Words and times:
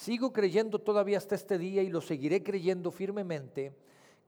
sigo 0.00 0.32
creyendo 0.32 0.78
todavía 0.78 1.18
hasta 1.18 1.34
este 1.34 1.58
día 1.58 1.82
y 1.82 1.90
lo 1.90 2.00
seguiré 2.00 2.42
creyendo 2.42 2.90
firmemente, 2.90 3.74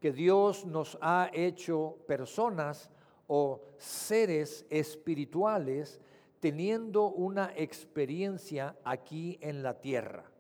que 0.01 0.13
Dios 0.13 0.67
nos 0.67 0.99
ha 1.01 1.31
hecho 1.33 1.97
personas 2.07 2.91
o 3.27 3.63
seres 3.79 4.67
espirituales 4.69 5.99
teniendo 6.41 7.07
una 7.07 7.55
experiencia 7.57 8.77
aquí 8.85 9.39
en 9.41 9.63
la 9.63 9.81
tierra. 9.81 10.31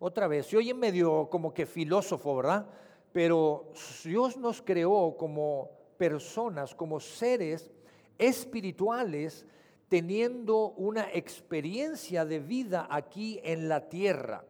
Otra 0.00 0.26
vez, 0.26 0.46
se 0.46 0.56
oye 0.56 0.74
medio 0.74 1.28
como 1.30 1.54
que 1.54 1.66
filósofo, 1.66 2.34
¿verdad? 2.34 2.66
Pero 3.12 3.70
Dios 4.02 4.36
nos 4.36 4.60
creó 4.60 5.16
como 5.16 5.70
personas, 5.96 6.74
como 6.74 6.98
seres 6.98 7.70
espirituales, 8.18 9.46
teniendo 9.88 10.70
una 10.70 11.12
experiencia 11.12 12.24
de 12.24 12.40
vida 12.40 12.88
aquí 12.90 13.38
en 13.44 13.68
la 13.68 13.88
tierra. 13.88 14.44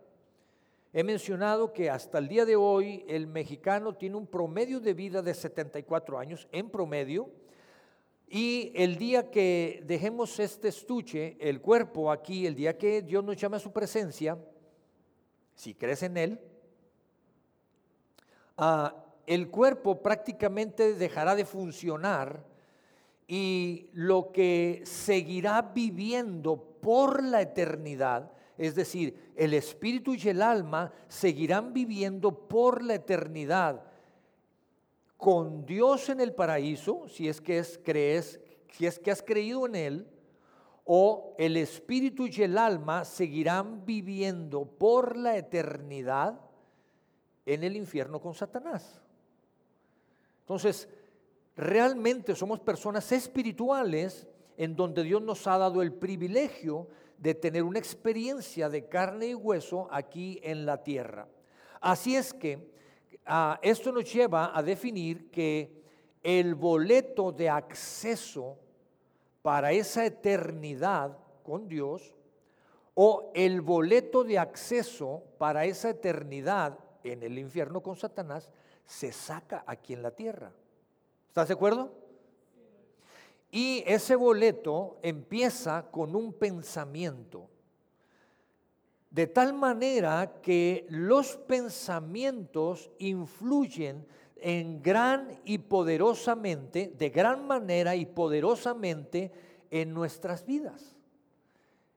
He 0.97 1.03
mencionado 1.03 1.73
que 1.73 1.91
hasta 1.91 2.19
el 2.19 2.29
día 2.29 2.45
de 2.45 2.55
hoy 2.55 3.05
el 3.09 3.27
mexicano 3.27 3.95
tiene 3.95 4.15
un 4.15 4.29
promedio 4.29 4.79
de 4.79 4.95
vida 4.95 5.23
de 5.23 5.35
74 5.35 6.17
años, 6.17 6.47
en 6.53 6.71
promedio, 6.71 7.33
y 8.29 8.71
el 8.77 8.97
día 8.97 9.29
que 9.29 9.83
dejemos 9.85 10.39
este 10.39 10.69
estuche, 10.69 11.37
el 11.41 11.61
cuerpo 11.61 12.13
aquí, 12.13 12.47
el 12.47 12.55
día 12.55 12.79
que 12.79 13.03
Dios 13.03 13.25
nos 13.25 13.37
llame 13.37 13.57
a 13.57 13.59
su 13.59 13.73
presencia, 13.73 14.39
si 15.57 15.75
crees 15.75 16.05
en 16.05 16.17
Él, 16.17 16.41
ah, 18.57 18.95
el 19.27 19.51
cuerpo 19.51 20.01
prácticamente 20.01 20.95
dejará 20.95 21.35
de 21.35 21.45
funcionar 21.45 22.45
y 23.27 23.91
lo 23.95 24.31
que 24.31 24.83
seguirá 24.85 25.61
viviendo 25.61 26.57
por 26.81 27.21
la 27.25 27.43
eternidad, 27.43 28.31
es 28.57 28.75
decir, 28.75 29.33
el 29.37 29.55
espíritu 29.55 30.15
y 30.15 30.29
el 30.29 30.43
alma 30.43 30.93
seguirán 31.09 31.73
viviendo 31.73 32.47
por 32.47 32.83
la 32.83 32.95
eternidad 32.95 33.83
con 35.17 35.65
Dios 35.65 36.09
en 36.09 36.21
el 36.21 36.35
paraíso, 36.35 37.09
si 37.09 37.29
es 37.29 37.41
que 37.41 37.59
es, 37.59 37.81
crees, 37.83 38.41
si 38.71 38.87
es 38.87 38.99
que 38.99 39.11
has 39.11 39.23
creído 39.23 39.67
en 39.67 39.75
él, 39.75 40.09
o 40.85 41.35
el 41.39 41.57
espíritu 41.57 42.27
y 42.27 42.43
el 42.43 42.59
alma 42.59 43.05
seguirán 43.05 43.87
viviendo 43.87 44.67
por 44.67 45.17
la 45.17 45.37
eternidad 45.37 46.39
en 47.47 47.65
el 47.65 47.77
infierno 47.77 48.21
con 48.21 48.35
Satanás. 48.35 49.01
Entonces, 50.41 50.89
realmente 51.57 52.35
somos 52.35 52.61
personas 52.61 53.11
espirituales 53.13 54.29
en 54.57 54.77
donde 54.77 55.03
Dios 55.03 55.23
nos 55.23 55.47
ha 55.47 55.57
dado 55.57 55.81
el 55.81 55.93
privilegio 55.93 56.87
de 57.19 57.35
tener 57.35 57.63
una 57.63 57.79
experiencia 57.79 58.69
de 58.69 58.89
carne 58.89 59.29
y 59.29 59.35
hueso 59.35 59.89
aquí 59.91 60.41
en 60.43 60.67
la 60.67 60.83
tierra. 60.83 61.29
Así 61.81 62.17
es 62.17 62.33
que 62.33 62.71
ah, 63.27 63.59
esto 63.63 63.93
nos 63.93 64.13
lleva 64.13 64.57
a 64.57 64.63
definir 64.63 65.31
que 65.31 65.83
el 66.23 66.55
boleto 66.55 67.33
de 67.33 67.49
acceso 67.49 68.59
para 69.43 69.73
esa 69.73 70.07
eternidad 70.07 71.19
con 71.43 71.69
Dios 71.69 72.15
o 72.95 73.31
el 73.35 73.61
boleto 73.61 74.25
de 74.25 74.39
acceso 74.39 75.23
para 75.39 75.65
esa 75.65 75.91
eternidad 75.91 76.79
en 77.03 77.23
el 77.23 77.39
infierno 77.39 77.83
con 77.83 77.97
Satanás 77.97 78.51
se 78.87 79.13
saca 79.13 79.65
aquí 79.67 79.93
en 79.93 80.03
la 80.03 80.11
tierra. 80.13 80.53
¿Estás 81.29 81.49
de 81.49 81.55
acuerdo? 81.55 82.04
Y 83.55 83.85
ese 83.87 84.17
boleto 84.17 84.99
empieza 85.01 85.89
con 85.93 86.17
un 86.17 86.33
pensamiento. 86.33 87.49
De 89.11 89.29
tal 89.29 89.55
manera 89.55 90.41
que 90.43 90.85
los 90.89 91.37
pensamientos 91.37 92.91
influyen 92.99 94.09
en 94.39 94.83
gran 94.83 95.41
y 95.45 95.59
poderosamente, 95.59 96.93
de 96.99 97.11
gran 97.11 97.47
manera 97.47 97.95
y 97.95 98.07
poderosamente 98.07 99.31
en 99.71 99.95
nuestras 99.95 100.45
vidas. 100.45 100.97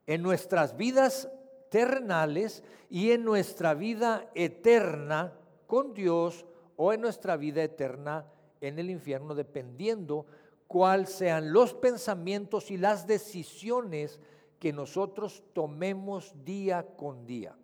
En 0.05 0.21
nuestras 0.21 0.77
vidas 0.77 1.27
terrenales 1.71 2.63
y 2.87 3.13
en 3.13 3.25
nuestra 3.25 3.73
vida 3.73 4.29
eterna 4.35 5.33
con 5.65 5.95
Dios 5.95 6.45
o 6.75 6.93
en 6.93 7.01
nuestra 7.01 7.35
vida 7.35 7.63
eterna 7.63 8.27
en 8.61 8.77
el 8.77 8.91
infierno, 8.91 9.33
dependiendo 9.33 10.27
cuáles 10.67 11.09
sean 11.09 11.51
los 11.53 11.73
pensamientos 11.73 12.71
y 12.71 12.77
las 12.77 13.07
decisiones 13.07 14.19
que 14.59 14.73
nosotros 14.73 15.43
tomemos 15.53 16.33
día 16.43 16.85
con 16.95 17.25
día. 17.25 17.55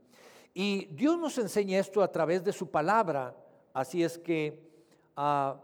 Y 0.53 0.85
Dios 0.85 1.17
nos 1.17 1.37
enseña 1.37 1.79
esto 1.79 2.01
a 2.01 2.11
través 2.11 2.43
de 2.43 2.53
su 2.53 2.69
palabra, 2.69 3.35
así 3.73 4.03
es 4.03 4.17
que 4.17 4.59
ah, 5.15 5.59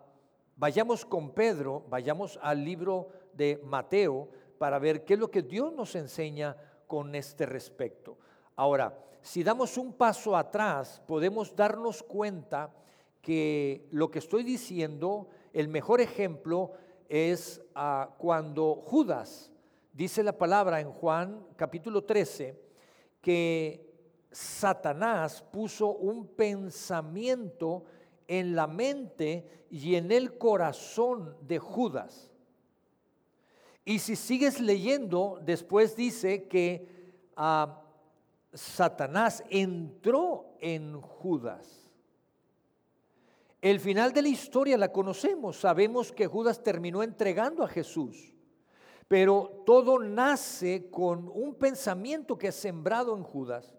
vayamos 0.57 1.05
con 1.05 1.31
Pedro, 1.31 1.85
vayamos 1.89 2.39
al 2.41 2.63
libro 2.63 3.09
de 3.33 3.61
Mateo 3.63 4.29
para 4.57 4.79
ver 4.79 5.05
qué 5.05 5.13
es 5.13 5.19
lo 5.19 5.29
que 5.29 5.43
Dios 5.43 5.71
nos 5.73 5.95
enseña 5.95 6.57
con 6.87 7.13
este 7.13 7.45
respecto. 7.45 8.17
Ahora, 8.55 8.97
si 9.21 9.43
damos 9.43 9.77
un 9.77 9.93
paso 9.93 10.35
atrás, 10.35 11.01
podemos 11.05 11.55
darnos 11.55 12.01
cuenta 12.01 12.73
que 13.21 13.87
lo 13.91 14.09
que 14.09 14.19
estoy 14.19 14.43
diciendo, 14.43 15.29
el 15.53 15.67
mejor 15.67 16.01
ejemplo 16.01 16.73
es 17.09 17.61
ah, 17.73 18.15
cuando 18.19 18.75
Judas, 18.75 19.51
dice 19.91 20.23
la 20.23 20.37
palabra 20.37 20.79
en 20.79 20.91
Juan 20.91 21.43
capítulo 21.55 22.03
13, 22.03 22.57
que 23.19 23.89
Satanás 24.31 25.41
puso 25.41 25.95
un 25.95 26.27
pensamiento 26.27 27.83
en 28.27 28.55
la 28.55 28.67
mente 28.67 29.65
y 29.71 29.95
en 29.95 30.11
el 30.11 30.37
corazón 30.37 31.35
de 31.41 31.57
Judas. 31.57 32.31
Y 33.83 33.97
si 33.97 34.15
sigues 34.15 34.61
leyendo, 34.61 35.39
después 35.43 35.95
dice 35.95 36.47
que 36.47 36.87
ah, 37.35 37.81
Satanás 38.53 39.43
entró 39.49 40.55
en 40.59 41.01
Judas. 41.01 41.88
El 43.61 43.81
final 43.81 44.13
de 44.13 44.21
la 44.21 44.29
historia 44.29 44.77
la 44.77 44.91
conocemos, 44.91 45.59
sabemos 45.59 46.13
que 46.13 46.27
Judas 46.27 46.63
terminó 46.63 47.03
entregando 47.03 47.61
a 47.61 47.67
Jesús, 47.67 48.33
pero 49.09 49.63
todo 49.65 49.99
nace 49.99 50.89
con 50.89 51.29
un 51.33 51.55
pensamiento 51.55 52.37
que 52.37 52.47
es 52.47 52.55
sembrado 52.55 53.17
en 53.17 53.23
Judas. 53.23 53.75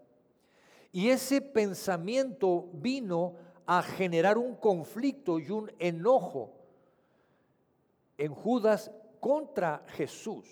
Y 0.93 1.09
ese 1.09 1.41
pensamiento 1.41 2.69
vino 2.75 3.37
a 3.65 3.83
generar 3.83 4.37
un 4.37 4.57
conflicto 4.57 5.39
y 5.39 5.51
un 5.51 5.73
enojo 5.79 6.53
en 8.19 8.35
Judas 8.35 8.91
contra 9.19 9.83
Jesús. 9.89 10.47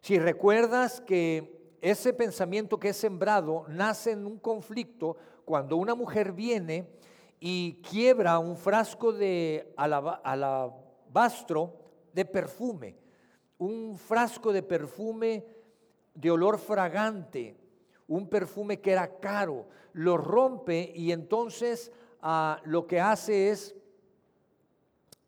Si 0.00 0.18
recuerdas 0.18 1.02
que 1.02 1.76
ese 1.82 2.14
pensamiento 2.14 2.78
que 2.78 2.90
es 2.90 2.96
sembrado 2.96 3.66
nace 3.68 4.12
en 4.12 4.24
un 4.24 4.38
conflicto 4.38 5.16
cuando 5.44 5.76
una 5.76 5.94
mujer 5.94 6.32
viene 6.32 6.88
y 7.46 7.82
quiebra 7.82 8.38
un 8.38 8.56
frasco 8.56 9.12
de 9.12 9.74
alabastro 9.76 11.76
de 12.14 12.24
perfume, 12.24 12.96
un 13.58 13.98
frasco 13.98 14.50
de 14.50 14.62
perfume 14.62 15.44
de 16.14 16.30
olor 16.30 16.58
fragante, 16.58 17.54
un 18.08 18.30
perfume 18.30 18.80
que 18.80 18.92
era 18.92 19.18
caro, 19.18 19.66
lo 19.92 20.16
rompe 20.16 20.90
y 20.96 21.12
entonces 21.12 21.92
ah, 22.22 22.62
lo 22.64 22.86
que 22.86 22.98
hace 22.98 23.50
es 23.50 23.74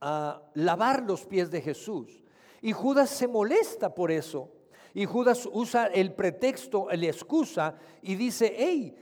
ah, 0.01 0.41
lavar 0.55 1.03
los 1.03 1.27
pies 1.27 1.51
de 1.51 1.61
Jesús. 1.61 2.25
Y 2.63 2.73
Judas 2.73 3.11
se 3.11 3.29
molesta 3.29 3.95
por 3.95 4.11
eso. 4.11 4.51
Y 4.95 5.05
Judas 5.05 5.47
usa 5.53 5.89
el 5.89 6.15
pretexto, 6.15 6.89
la 6.91 7.09
excusa 7.09 7.75
y 8.01 8.15
dice, 8.15 8.55
hey, 8.57 8.97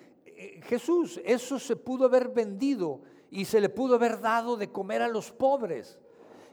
Jesús, 0.64 1.20
eso 1.25 1.58
se 1.58 1.76
pudo 1.76 2.06
haber 2.06 2.28
vendido 2.28 3.02
y 3.31 3.44
se 3.44 3.60
le 3.60 3.69
pudo 3.69 3.96
haber 3.96 4.20
dado 4.20 4.56
de 4.56 4.70
comer 4.70 5.02
a 5.02 5.08
los 5.08 5.32
pobres. 5.32 5.98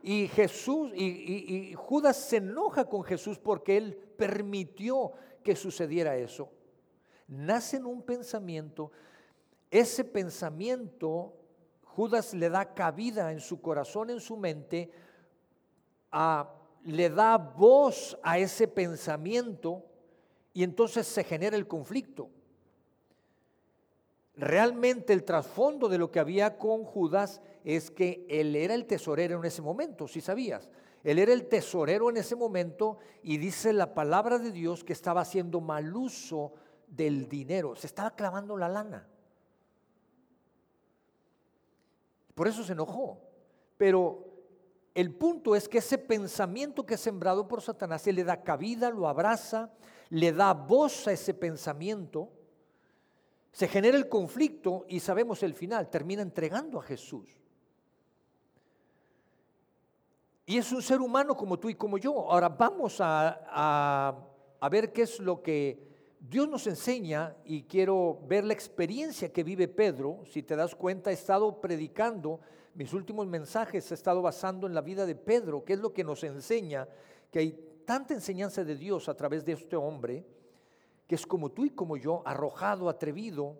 Y 0.04 0.28
Jesús, 0.30 0.92
y, 0.95 1.74
Judas 1.75 2.18
se 2.18 2.38
enoja 2.38 2.86
con 2.86 3.04
Jesús 3.04 3.38
porque 3.38 3.78
él 3.78 3.95
permitió 4.18 5.12
que 5.44 5.56
sucediera 5.56 6.18
eso. 6.18 6.50
Nace 7.28 7.78
en 7.78 7.86
un 7.86 8.01
pensamiento, 8.01 8.92
ese 9.69 10.04
pensamiento 10.04 11.34
Judas 11.86 12.34
le 12.34 12.50
da 12.50 12.74
cabida 12.74 13.31
en 13.31 13.39
su 13.39 13.62
corazón, 13.62 14.10
en 14.10 14.19
su 14.19 14.38
mente, 14.38 14.92
le 16.84 17.10
da 17.10 17.38
voz 17.38 18.18
a 18.24 18.39
ese 18.39 18.68
pensamiento 18.68 19.86
y 20.54 20.63
entonces 20.63 21.06
se 21.07 21.24
genera 21.24 21.56
el 21.56 21.68
conflicto 21.68 22.30
realmente 24.42 25.14
el 25.14 25.24
trasfondo 25.24 25.88
de 25.88 26.00
lo 26.00 26.12
que 26.12 26.20
había 26.20 26.58
con 26.58 26.84
Judas 26.84 27.42
es 27.64 27.92
que 27.92 28.26
él 28.28 28.56
era 28.56 28.74
el 28.74 28.88
tesorero 28.88 29.38
en 29.38 29.46
ese 29.46 29.62
momento, 29.62 30.08
si 30.08 30.20
sabías. 30.20 30.68
Él 31.04 31.20
era 31.20 31.32
el 31.32 31.48
tesorero 31.48 32.10
en 32.10 32.18
ese 32.18 32.36
momento 32.36 32.98
y 33.22 33.38
dice 33.38 33.72
la 33.72 33.94
palabra 33.94 34.40
de 34.40 34.52
Dios 34.52 34.84
que 34.84 34.94
estaba 34.94 35.22
haciendo 35.22 35.62
mal 35.62 35.96
uso 35.96 36.54
del 36.88 37.30
dinero, 37.30 37.76
se 37.76 37.88
estaba 37.88 38.16
clavando 38.16 38.58
la 38.58 38.68
lana. 38.68 39.08
Por 42.34 42.48
eso 42.48 42.64
se 42.64 42.74
enojó. 42.74 43.20
Pero 43.78 44.26
el 44.96 45.14
punto 45.14 45.56
es 45.56 45.70
que 45.70 45.78
ese 45.78 45.98
pensamiento 45.98 46.86
que 46.86 46.96
es 46.96 47.02
sembrado 47.02 47.48
por 47.48 47.62
Satanás, 47.62 48.02
se 48.02 48.14
le 48.14 48.24
da 48.24 48.44
cabida, 48.44 48.90
lo 48.90 49.08
abraza, 49.08 49.72
le 50.10 50.32
da 50.32 50.54
voz 50.54 51.08
a 51.08 51.12
ese 51.12 51.34
pensamiento, 51.34 52.30
se 53.51 53.68
genera 53.68 53.98
el 53.98 54.07
conflicto 54.07 54.86
y 54.88 55.00
sabemos 55.00 55.44
el 55.44 55.53
final, 55.53 55.89
termina 55.89 56.21
entregando 56.21 56.80
a 56.80 56.83
Jesús. 56.83 57.27
Y 60.45 60.57
es 60.57 60.71
un 60.71 60.81
ser 60.81 61.00
humano 61.00 61.36
como 61.36 61.59
tú 61.59 61.69
y 61.69 61.75
como 61.75 61.98
yo. 61.98 62.31
Ahora 62.31 62.50
vamos 62.50 62.98
a, 63.00 64.18
a 64.59 64.69
ver 64.69 64.92
qué 64.92 65.03
es 65.03 65.19
lo 65.19 65.42
que 65.42 65.88
Dios 66.19 66.48
nos 66.48 66.68
enseña 66.68 67.36
y 67.45 67.63
quiero 67.63 68.19
ver 68.27 68.44
la 68.44 68.53
experiencia 68.53 69.31
que 69.31 69.44
vive 69.44 69.68
Pedro. 69.68 70.24
Si 70.25 70.44
te 70.44 70.56
das 70.56 70.75
cuenta, 70.75 71.12
he 71.12 71.13
estado 71.13 71.62
predicando 71.62 72.39
mis 72.74 72.94
últimos 72.94 73.27
mensajes 73.27 73.92
he 73.92 73.95
estado 73.95 74.21
basando 74.21 74.68
en 74.68 74.74
la 74.74 74.81
vida 74.81 75.06
de 75.06 75.15
Pedro, 75.15 75.63
que 75.63 75.74
es 75.74 75.80
lo 75.80 75.94
que 75.94 76.03
nos 76.03 76.24
enseña, 76.24 76.88
que 77.30 77.39
hay 77.39 77.81
tanta 77.86 78.13
enseñanza 78.13 78.63
de 78.63 78.75
Dios 78.75 79.09
a 79.09 79.15
través 79.15 79.44
de 79.44 79.53
este 79.53 79.75
hombre, 79.75 80.25
que 81.12 81.16
es 81.16 81.28
como 81.28 81.52
tú 81.52 81.66
y 81.66 81.72
como 81.72 81.98
yo, 81.98 82.24
arrojado, 82.24 82.88
atrevido. 82.88 83.58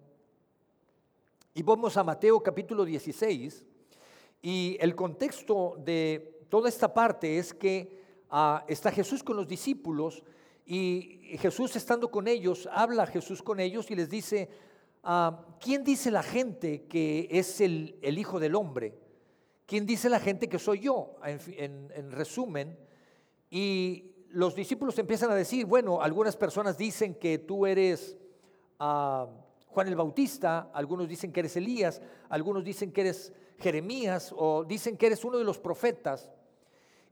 Y 1.53 1.62
vamos 1.63 1.98
a 1.98 2.03
Mateo 2.06 2.42
capítulo 2.42 2.86
16, 2.86 3.65
y 4.42 4.77
el 4.80 4.95
contexto 4.95 5.75
de 5.77 6.45
toda 6.48 6.69
esta 6.69 6.94
parte 6.94 7.38
es 7.38 7.53
que 7.53 8.06
ah, 8.30 8.63
está 8.69 8.89
Jesús 8.89 9.21
con 9.21 9.36
los 9.36 9.50
discípulos, 9.50 10.24
y 10.65 11.36
Jesús 11.39 11.75
estando 11.75 12.09
con 12.09 12.30
ellos, 12.30 12.69
habla 12.71 13.06
Jesús 13.06 13.44
con 13.44 13.59
ellos 13.59 13.92
y 13.92 13.95
les 13.95 14.09
dice, 14.09 14.48
ah, 15.03 15.45
¿quién 15.59 15.83
dice 15.83 16.09
la 16.09 16.24
gente 16.24 16.83
que 16.83 17.27
es 17.30 17.59
el, 17.59 18.00
el 18.01 18.18
Hijo 18.18 18.39
del 18.39 18.56
Hombre? 18.56 18.98
¿Quién 19.65 19.86
dice 19.86 20.07
la 20.07 20.21
gente 20.21 20.48
que 20.48 20.57
soy 20.57 20.80
yo? 20.80 21.18
En, 21.25 22.12
resumen, 22.13 22.80
y 23.50 24.11
los 24.33 24.56
discípulos 24.56 24.98
empiezan 24.98 25.31
a 25.31 25.36
decir, 25.36 25.66
bueno, 25.66 26.01
algunas 26.01 26.36
personas 26.36 26.78
dicen 26.78 27.16
que 27.16 27.39
tú 27.39 27.66
eres 27.66 28.18
ah, 28.80 29.28
Juan 29.68 29.88
el 29.88 29.95
Bautista, 29.95 30.69
algunos 30.74 31.07
dicen 31.07 31.31
que 31.31 31.42
eres 31.42 31.56
Elías, 31.56 32.01
algunos 32.30 32.63
dicen 32.63 32.92
que 32.92 33.01
eres 33.01 33.33
Jeremías 33.57 34.33
o 34.36 34.63
dicen 34.63 34.98
que 34.98 35.07
eres 35.07 35.24
uno 35.24 35.38
de 35.38 35.44
los 35.44 35.60
profetas. 35.60 36.31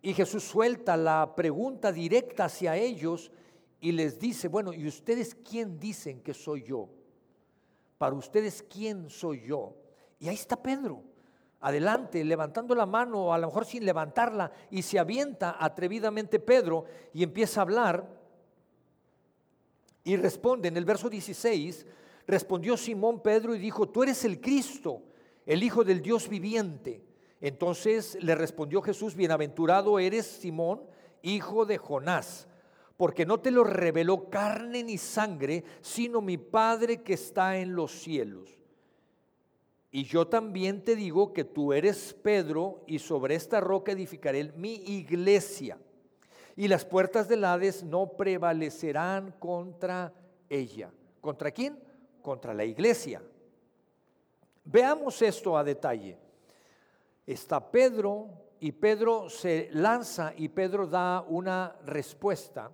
Y 0.01 0.13
Jesús 0.13 0.43
suelta 0.43 0.95
la 0.97 1.35
pregunta 1.35 1.91
directa 1.91 2.45
hacia 2.45 2.75
ellos 2.75 3.31
y 3.81 3.91
les 3.91 4.19
dice, 4.19 4.47
bueno, 4.47 4.73
¿y 4.73 4.87
ustedes 4.87 5.35
quién 5.35 5.79
dicen 5.79 6.21
que 6.21 6.33
soy 6.33 6.63
yo? 6.63 6.89
Para 7.97 8.15
ustedes, 8.15 8.63
¿quién 8.63 9.09
soy 9.09 9.41
yo? 9.45 9.75
Y 10.19 10.27
ahí 10.27 10.35
está 10.35 10.61
Pedro 10.61 11.03
adelante, 11.61 12.23
levantando 12.23 12.73
la 12.73 12.85
mano, 12.85 13.25
o 13.25 13.33
a 13.33 13.37
lo 13.37 13.47
mejor 13.47 13.65
sin 13.65 13.85
levantarla, 13.85 14.51
y 14.71 14.81
se 14.81 14.99
avienta 14.99 15.57
atrevidamente 15.59 16.39
Pedro 16.39 16.85
y 17.13 17.23
empieza 17.23 17.61
a 17.61 17.63
hablar. 17.63 18.07
Y 20.03 20.15
responde 20.15 20.69
en 20.69 20.77
el 20.77 20.85
verso 20.85 21.09
16, 21.09 21.85
respondió 22.27 22.77
Simón 22.77 23.21
Pedro 23.21 23.53
y 23.53 23.59
dijo, 23.59 23.89
tú 23.89 24.03
eres 24.03 24.23
el 24.23 24.39
Cristo, 24.39 25.03
el 25.45 25.63
Hijo 25.63 25.83
del 25.83 26.01
Dios 26.01 26.29
viviente. 26.29 27.03
Entonces 27.41 28.17
le 28.21 28.35
respondió 28.35 28.81
Jesús, 28.81 29.15
bienaventurado 29.15 29.99
eres 29.99 30.25
Simón, 30.25 30.81
hijo 31.21 31.65
de 31.65 31.77
Jonás, 31.77 32.47
porque 32.97 33.25
no 33.25 33.39
te 33.39 33.51
lo 33.51 33.63
reveló 33.63 34.29
carne 34.29 34.83
ni 34.83 34.97
sangre, 34.97 35.63
sino 35.81 36.21
mi 36.21 36.37
Padre 36.37 37.01
que 37.01 37.13
está 37.13 37.57
en 37.57 37.75
los 37.75 37.91
cielos. 37.91 38.58
Y 39.91 40.03
yo 40.03 40.27
también 40.27 40.83
te 40.83 40.95
digo 40.95 41.33
que 41.33 41.43
tú 41.43 41.73
eres 41.73 42.13
Pedro 42.13 42.83
y 42.85 42.99
sobre 42.99 43.35
esta 43.35 43.59
roca 43.59 43.91
edificaré 43.91 44.51
mi 44.55 44.75
iglesia. 44.75 45.79
Y 46.55 46.67
las 46.67 46.85
puertas 46.85 47.27
del 47.27 47.43
Hades 47.43 47.83
no 47.83 48.11
prevalecerán 48.11 49.31
contra 49.39 50.13
ella. 50.49 50.91
¿Contra 51.21 51.51
quién? 51.51 51.79
Contra 52.21 52.53
la 52.53 52.65
iglesia. 52.65 53.21
Veamos 54.63 55.21
esto 55.21 55.57
a 55.57 55.63
detalle. 55.63 56.17
Está 57.25 57.71
Pedro 57.71 58.27
y 58.59 58.71
Pedro 58.73 59.29
se 59.29 59.69
lanza 59.71 60.33
y 60.35 60.49
Pedro 60.49 60.85
da 60.85 61.21
una 61.21 61.75
respuesta 61.85 62.71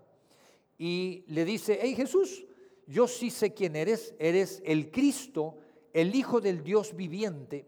y 0.77 1.23
le 1.27 1.45
dice, 1.45 1.79
hey 1.81 1.95
Jesús, 1.95 2.45
yo 2.88 3.07
sí 3.07 3.29
sé 3.29 3.53
quién 3.53 3.75
eres, 3.75 4.13
eres 4.19 4.62
el 4.65 4.91
Cristo 4.91 5.59
el 5.95 6.13
Hijo 6.13 6.42
del 6.42 6.62
Dios 6.62 6.94
viviente. 6.94 7.65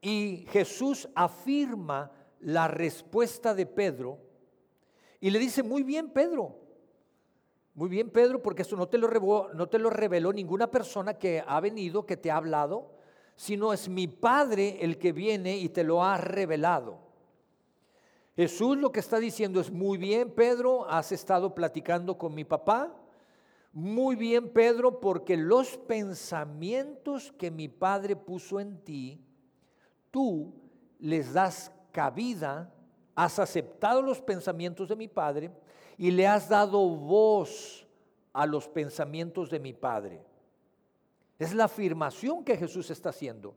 Y 0.00 0.44
Jesús 0.50 1.08
afirma 1.14 2.10
la 2.40 2.66
respuesta 2.66 3.54
de 3.54 3.64
Pedro 3.64 4.18
y 5.20 5.30
le 5.30 5.38
dice, 5.38 5.62
muy 5.62 5.84
bien 5.84 6.10
Pedro, 6.10 6.56
muy 7.74 7.88
bien 7.88 8.10
Pedro, 8.10 8.42
porque 8.42 8.62
esto 8.62 8.76
no 8.76 8.88
te 8.88 8.98
lo 8.98 9.06
reveló, 9.06 9.50
no 9.54 9.68
te 9.68 9.78
lo 9.78 9.88
reveló 9.88 10.32
ninguna 10.32 10.68
persona 10.68 11.14
que 11.14 11.42
ha 11.46 11.60
venido, 11.60 12.06
que 12.06 12.16
te 12.16 12.28
ha 12.32 12.36
hablado, 12.36 12.90
sino 13.36 13.72
es 13.72 13.88
mi 13.88 14.08
Padre 14.08 14.78
el 14.80 14.98
que 14.98 15.12
viene 15.12 15.58
y 15.58 15.68
te 15.68 15.84
lo 15.84 16.02
ha 16.02 16.16
revelado. 16.16 16.98
Jesús 18.34 18.76
lo 18.76 18.90
que 18.90 18.98
está 18.98 19.20
diciendo 19.20 19.60
es, 19.60 19.70
muy 19.70 19.96
bien 19.96 20.32
Pedro, 20.32 20.88
has 20.90 21.12
estado 21.12 21.54
platicando 21.54 22.18
con 22.18 22.34
mi 22.34 22.44
papá, 22.44 22.97
muy 23.78 24.16
bien, 24.16 24.48
Pedro, 24.48 24.98
porque 24.98 25.36
los 25.36 25.76
pensamientos 25.76 27.30
que 27.38 27.48
mi 27.48 27.68
Padre 27.68 28.16
puso 28.16 28.58
en 28.58 28.76
ti, 28.82 29.20
tú 30.10 30.52
les 30.98 31.32
das 31.32 31.70
cabida, 31.92 32.74
has 33.14 33.38
aceptado 33.38 34.02
los 34.02 34.20
pensamientos 34.20 34.88
de 34.88 34.96
mi 34.96 35.06
Padre 35.06 35.52
y 35.96 36.10
le 36.10 36.26
has 36.26 36.48
dado 36.48 36.88
voz 36.88 37.86
a 38.32 38.46
los 38.46 38.66
pensamientos 38.66 39.48
de 39.48 39.60
mi 39.60 39.72
Padre. 39.72 40.24
Es 41.38 41.54
la 41.54 41.66
afirmación 41.66 42.42
que 42.42 42.56
Jesús 42.56 42.90
está 42.90 43.10
haciendo. 43.10 43.54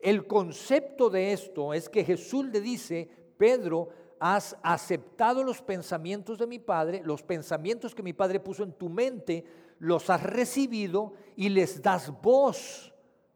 El 0.00 0.26
concepto 0.26 1.10
de 1.10 1.34
esto 1.34 1.74
es 1.74 1.90
que 1.90 2.02
Jesús 2.02 2.46
le 2.46 2.62
dice, 2.62 3.10
Pedro, 3.36 3.90
has 4.26 4.56
aceptado 4.62 5.44
los 5.44 5.60
pensamientos 5.60 6.38
de 6.38 6.46
mi 6.46 6.58
Padre, 6.58 7.02
los 7.04 7.22
pensamientos 7.22 7.94
que 7.94 8.02
mi 8.02 8.14
Padre 8.14 8.40
puso 8.40 8.62
en 8.62 8.72
tu 8.72 8.88
mente, 8.88 9.44
los 9.78 10.08
has 10.08 10.22
recibido 10.22 11.12
y 11.36 11.50
les 11.50 11.82
das 11.82 12.10
voz 12.22 12.94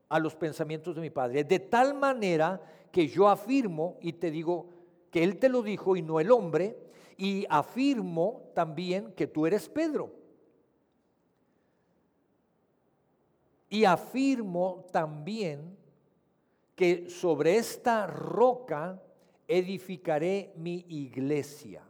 a 0.08 0.18
los 0.18 0.34
pensamientos 0.34 0.94
de 0.94 1.02
mi 1.02 1.10
Padre. 1.10 1.44
De 1.44 1.58
tal 1.58 1.92
manera 1.92 2.58
que 2.90 3.06
yo 3.06 3.28
afirmo 3.28 3.98
y 4.00 4.14
te 4.14 4.30
digo 4.30 4.70
que 5.10 5.22
Él 5.22 5.38
te 5.38 5.50
lo 5.50 5.60
dijo 5.60 5.94
y 5.94 6.00
no 6.00 6.20
el 6.20 6.30
hombre, 6.30 6.78
y 7.18 7.44
afirmo 7.50 8.50
también 8.54 9.12
que 9.12 9.26
tú 9.26 9.44
eres 9.44 9.68
Pedro. 9.68 10.10
Y 13.68 13.84
afirmo 13.84 14.86
también 14.90 15.76
que 16.74 17.10
sobre 17.10 17.58
esta 17.58 18.06
roca 18.06 19.02
edificaré 19.48 20.52
mi 20.56 20.84
iglesia. 20.88 21.82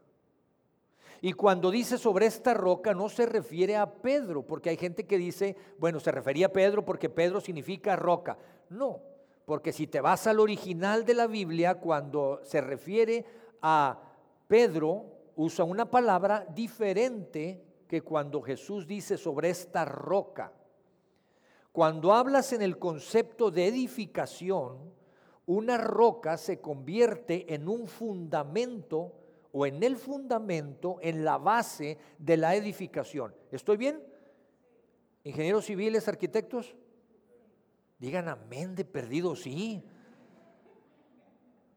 Y 1.21 1.33
cuando 1.33 1.71
dice 1.71 1.99
sobre 1.99 2.27
esta 2.27 2.55
roca 2.55 2.95
no 2.95 3.09
se 3.09 3.27
refiere 3.27 3.77
a 3.77 3.93
Pedro, 3.93 4.47
porque 4.47 4.71
hay 4.71 4.77
gente 4.77 5.05
que 5.05 5.19
dice, 5.19 5.57
bueno, 5.79 5.99
se 5.99 6.13
refería 6.13 6.47
a 6.47 6.53
Pedro 6.53 6.85
porque 6.85 7.11
Pedro 7.11 7.41
significa 7.41 7.97
roca. 7.97 8.39
No, 8.71 9.01
porque 9.45 9.73
si 9.73 9.89
te 9.89 10.01
vas 10.01 10.27
al 10.29 10.39
original 10.39 11.05
de 11.05 11.15
la 11.15 11.27
Biblia, 11.27 11.75
cuando 11.81 12.41
se 12.45 12.61
refiere 12.61 13.25
a 13.61 14.01
Pedro, 14.47 15.07
usa 15.35 15.65
una 15.65 15.91
palabra 15.91 16.47
diferente 16.55 17.65
que 17.89 18.03
cuando 18.03 18.41
Jesús 18.41 18.87
dice 18.87 19.17
sobre 19.17 19.51
esta 19.51 19.85
roca. 19.85 20.53
Cuando 21.73 22.13
hablas 22.13 22.53
en 22.53 22.63
el 22.63 22.79
concepto 22.79 23.51
de 23.51 23.67
edificación, 23.67 24.93
una 25.49 25.79
roca 25.79 26.37
se 26.37 26.61
convierte 26.61 27.55
en 27.55 27.69
un 27.69 27.87
fundamento 27.87 29.15
o 29.51 29.65
en 29.65 29.83
el 29.83 29.97
fundamento, 29.97 30.99
en 31.01 31.25
la 31.25 31.39
base 31.39 31.97
de 32.19 32.37
la 32.37 32.55
edificación. 32.55 33.35
¿Estoy 33.51 33.79
bien? 33.79 34.03
Ingenieros 35.25 35.65
civiles, 35.65 36.07
arquitectos, 36.07 36.77
digan 37.99 38.29
amén 38.29 38.75
de 38.75 38.85
perdido, 38.85 39.35
sí. 39.35 39.83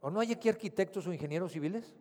¿O 0.01 0.12
no 0.12 0.20
hay 0.20 0.34
aquí 0.34 0.50
arquitectos 0.50 1.08
o 1.08 1.13
ingenieros 1.13 1.54
civiles? 1.54 1.96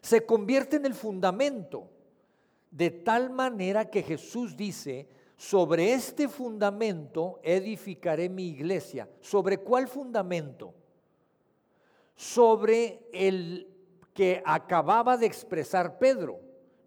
Se 0.00 0.24
convierte 0.24 0.76
en 0.76 0.86
el 0.86 0.94
fundamento 0.94 1.90
de 2.70 2.90
tal 2.90 3.28
manera 3.28 3.90
que 3.90 4.02
Jesús 4.02 4.56
dice, 4.56 5.10
sobre 5.36 5.92
este 5.92 6.28
fundamento 6.28 7.40
edificaré 7.42 8.28
mi 8.28 8.48
iglesia. 8.48 9.08
¿Sobre 9.20 9.58
cuál 9.58 9.88
fundamento? 9.88 10.74
Sobre 12.14 13.08
el 13.12 13.68
que 14.12 14.42
acababa 14.44 15.16
de 15.16 15.26
expresar 15.26 15.98
Pedro. 15.98 16.40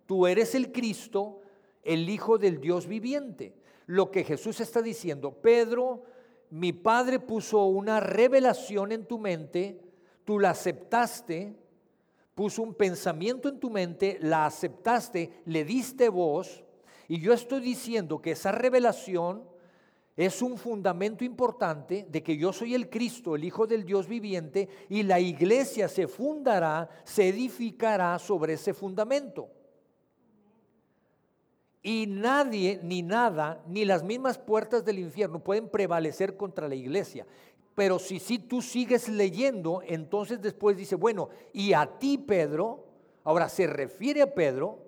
Tú 0.06 0.26
eres 0.26 0.56
el 0.56 0.72
Cristo, 0.72 1.42
el 1.84 2.10
Hijo 2.10 2.38
del 2.38 2.62
Dios 2.62 2.88
viviente. 2.88 3.54
Lo 3.86 4.12
que 4.12 4.24
Jesús 4.24 4.60
está 4.62 4.82
diciendo, 4.82 5.32
Pedro, 5.34 6.04
mi 6.50 6.72
Padre 6.72 7.20
puso 7.20 7.66
una 7.66 8.00
revelación 8.00 8.94
en 8.94 9.06
tu 9.06 9.20
mente, 9.20 9.82
tú 10.24 10.40
la 10.40 10.52
aceptaste, 10.52 11.56
puso 12.34 12.62
un 12.62 12.74
pensamiento 12.74 13.50
en 13.50 13.60
tu 13.60 13.70
mente, 13.70 14.18
la 14.22 14.46
aceptaste, 14.46 15.42
le 15.46 15.66
diste 15.66 16.08
voz, 16.08 16.64
y 17.08 17.20
yo 17.20 17.34
estoy 17.34 17.62
diciendo 17.62 18.22
que 18.22 18.32
esa 18.32 18.52
revelación 18.52 19.44
es 20.18 20.42
un 20.42 20.58
fundamento 20.58 21.24
importante 21.24 22.08
de 22.10 22.24
que 22.24 22.38
yo 22.38 22.52
soy 22.52 22.74
el 22.74 22.90
Cristo, 22.90 23.36
el 23.36 23.44
Hijo 23.44 23.68
del 23.68 23.86
Dios 23.86 24.08
viviente, 24.08 24.68
y 24.90 25.04
la 25.04 25.20
iglesia 25.20 25.88
se 25.88 26.08
fundará, 26.08 26.90
se 27.04 27.30
edificará 27.30 28.18
sobre 28.18 28.54
ese 28.54 28.74
fundamento. 28.74 29.48
Y 31.84 32.08
nadie, 32.08 32.80
ni 32.84 33.04
nada, 33.04 33.64
ni 33.68 33.86
las 33.86 34.04
mismas 34.04 34.40
puertas 34.40 34.84
del 34.84 35.00
infierno 35.00 35.40
pueden 35.40 35.70
prevalecer 35.70 36.36
contra 36.36 36.68
la 36.68 36.76
iglesia. 36.76 37.26
Pero 37.76 38.00
si, 38.00 38.20
si 38.20 38.40
tú 38.40 38.64
sigues 38.64 39.08
leyendo, 39.08 39.84
entonces 39.86 40.42
después 40.42 40.76
dice, 40.76 40.96
bueno, 40.96 41.30
y 41.54 41.74
a 41.74 41.86
ti 42.00 42.18
Pedro, 42.18 42.88
ahora 43.24 43.48
se 43.50 43.68
refiere 43.68 44.24
a 44.24 44.34
Pedro, 44.34 44.87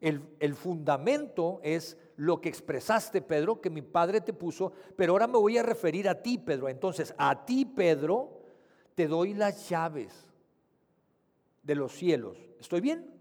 el, 0.00 0.54
fundamento 0.54 1.60
es 1.62 1.96
lo 2.16 2.40
que 2.40 2.48
expresaste, 2.48 3.20
Pedro, 3.20 3.60
que 3.60 3.70
mi 3.70 3.82
padre 3.82 4.20
te 4.20 4.32
puso, 4.32 4.72
pero 4.96 5.12
ahora 5.12 5.26
me 5.26 5.38
voy 5.38 5.58
a 5.58 5.62
referir 5.62 6.08
a 6.08 6.22
ti, 6.22 6.38
Pedro. 6.38 6.68
Entonces, 6.68 7.14
a 7.18 7.44
ti, 7.44 7.64
Pedro, 7.64 8.40
te 8.94 9.06
doy 9.06 9.34
las 9.34 9.68
llaves 9.68 10.26
de 11.62 11.74
los 11.74 11.92
cielos. 11.92 12.38
¿Estoy 12.58 12.80
bien? 12.80 13.20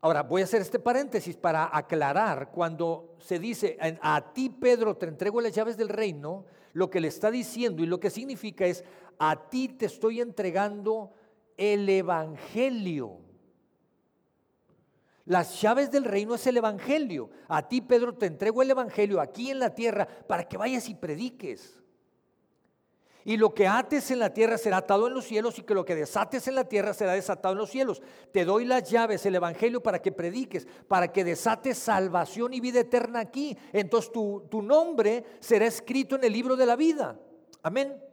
Ahora, 0.00 0.22
voy 0.22 0.42
a 0.42 0.44
hacer 0.44 0.60
este 0.60 0.78
paréntesis 0.78 1.36
para 1.36 1.74
aclarar, 1.74 2.50
cuando 2.50 3.16
se 3.18 3.38
dice, 3.38 3.78
a 3.80 4.32
ti 4.34 4.50
Pedro 4.50 4.98
te 4.98 5.06
entrego 5.06 5.40
las 5.40 5.54
llaves 5.54 5.78
del 5.78 5.88
reino, 5.88 6.44
lo 6.74 6.90
que 6.90 7.00
le 7.00 7.08
está 7.08 7.30
diciendo 7.30 7.82
y 7.82 7.86
lo 7.86 8.00
que 8.00 8.10
significa 8.10 8.66
es, 8.66 8.84
a 9.18 9.48
ti 9.48 9.68
te 9.68 9.86
estoy 9.86 10.20
entregando 10.20 11.12
el 11.56 11.88
Evangelio. 11.88 13.23
Las 15.26 15.60
llaves 15.60 15.90
del 15.90 16.04
reino 16.04 16.34
es 16.34 16.46
el 16.46 16.58
Evangelio. 16.58 17.30
A 17.48 17.66
ti 17.66 17.80
Pedro 17.80 18.14
te 18.14 18.26
entrego 18.26 18.62
el 18.62 18.70
Evangelio 18.70 19.20
aquí 19.20 19.50
en 19.50 19.58
la 19.58 19.74
tierra 19.74 20.06
para 20.06 20.46
que 20.46 20.58
vayas 20.58 20.88
y 20.88 20.94
prediques. 20.94 21.80
Y 23.26 23.38
lo 23.38 23.54
que 23.54 23.66
ates 23.66 24.10
en 24.10 24.18
la 24.18 24.34
tierra 24.34 24.58
será 24.58 24.78
atado 24.78 25.08
en 25.08 25.14
los 25.14 25.24
cielos 25.24 25.58
y 25.58 25.62
que 25.62 25.72
lo 25.72 25.86
que 25.86 25.94
desates 25.94 26.46
en 26.46 26.56
la 26.56 26.68
tierra 26.68 26.92
será 26.92 27.14
desatado 27.14 27.52
en 27.52 27.58
los 27.58 27.70
cielos. 27.70 28.02
Te 28.32 28.44
doy 28.44 28.66
las 28.66 28.90
llaves, 28.90 29.24
el 29.24 29.34
Evangelio, 29.34 29.82
para 29.82 30.02
que 30.02 30.12
prediques, 30.12 30.68
para 30.88 31.10
que 31.10 31.24
desates 31.24 31.78
salvación 31.78 32.52
y 32.52 32.60
vida 32.60 32.80
eterna 32.80 33.20
aquí. 33.20 33.56
Entonces 33.72 34.12
tu, 34.12 34.46
tu 34.50 34.60
nombre 34.60 35.24
será 35.40 35.64
escrito 35.64 36.16
en 36.16 36.24
el 36.24 36.34
libro 36.34 36.54
de 36.54 36.66
la 36.66 36.76
vida. 36.76 37.18
Amén. 37.62 38.03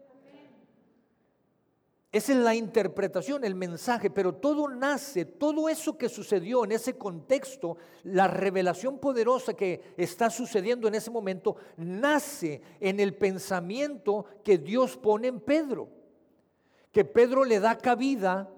Esa 2.12 2.34
es 2.34 2.40
la 2.40 2.54
interpretación, 2.54 3.46
el 3.46 3.56
mensaje, 3.56 4.10
pero 4.10 4.36
todo 4.36 4.68
nace, 4.68 5.24
todo 5.24 5.70
eso 5.70 5.98
que 5.98 6.10
sucedió 6.10 6.66
en 6.66 6.74
ese 6.74 6.98
contexto, 6.98 7.78
la 8.04 8.28
revelación 8.28 9.00
poderosa 9.00 9.54
que 9.54 9.94
está 9.96 10.30
sucediendo 10.30 10.90
en 10.90 10.96
ese 10.96 11.10
momento, 11.10 11.56
nace 11.78 12.62
en 12.82 13.00
el 13.00 13.16
pensamiento 13.16 14.26
que 14.44 14.58
Dios 14.58 14.98
pone 14.98 15.30
en 15.30 15.40
Pedro, 15.40 15.88
que 16.92 17.06
Pedro 17.06 17.46
le 17.46 17.62
da 17.62 17.78
cabida 17.78 18.54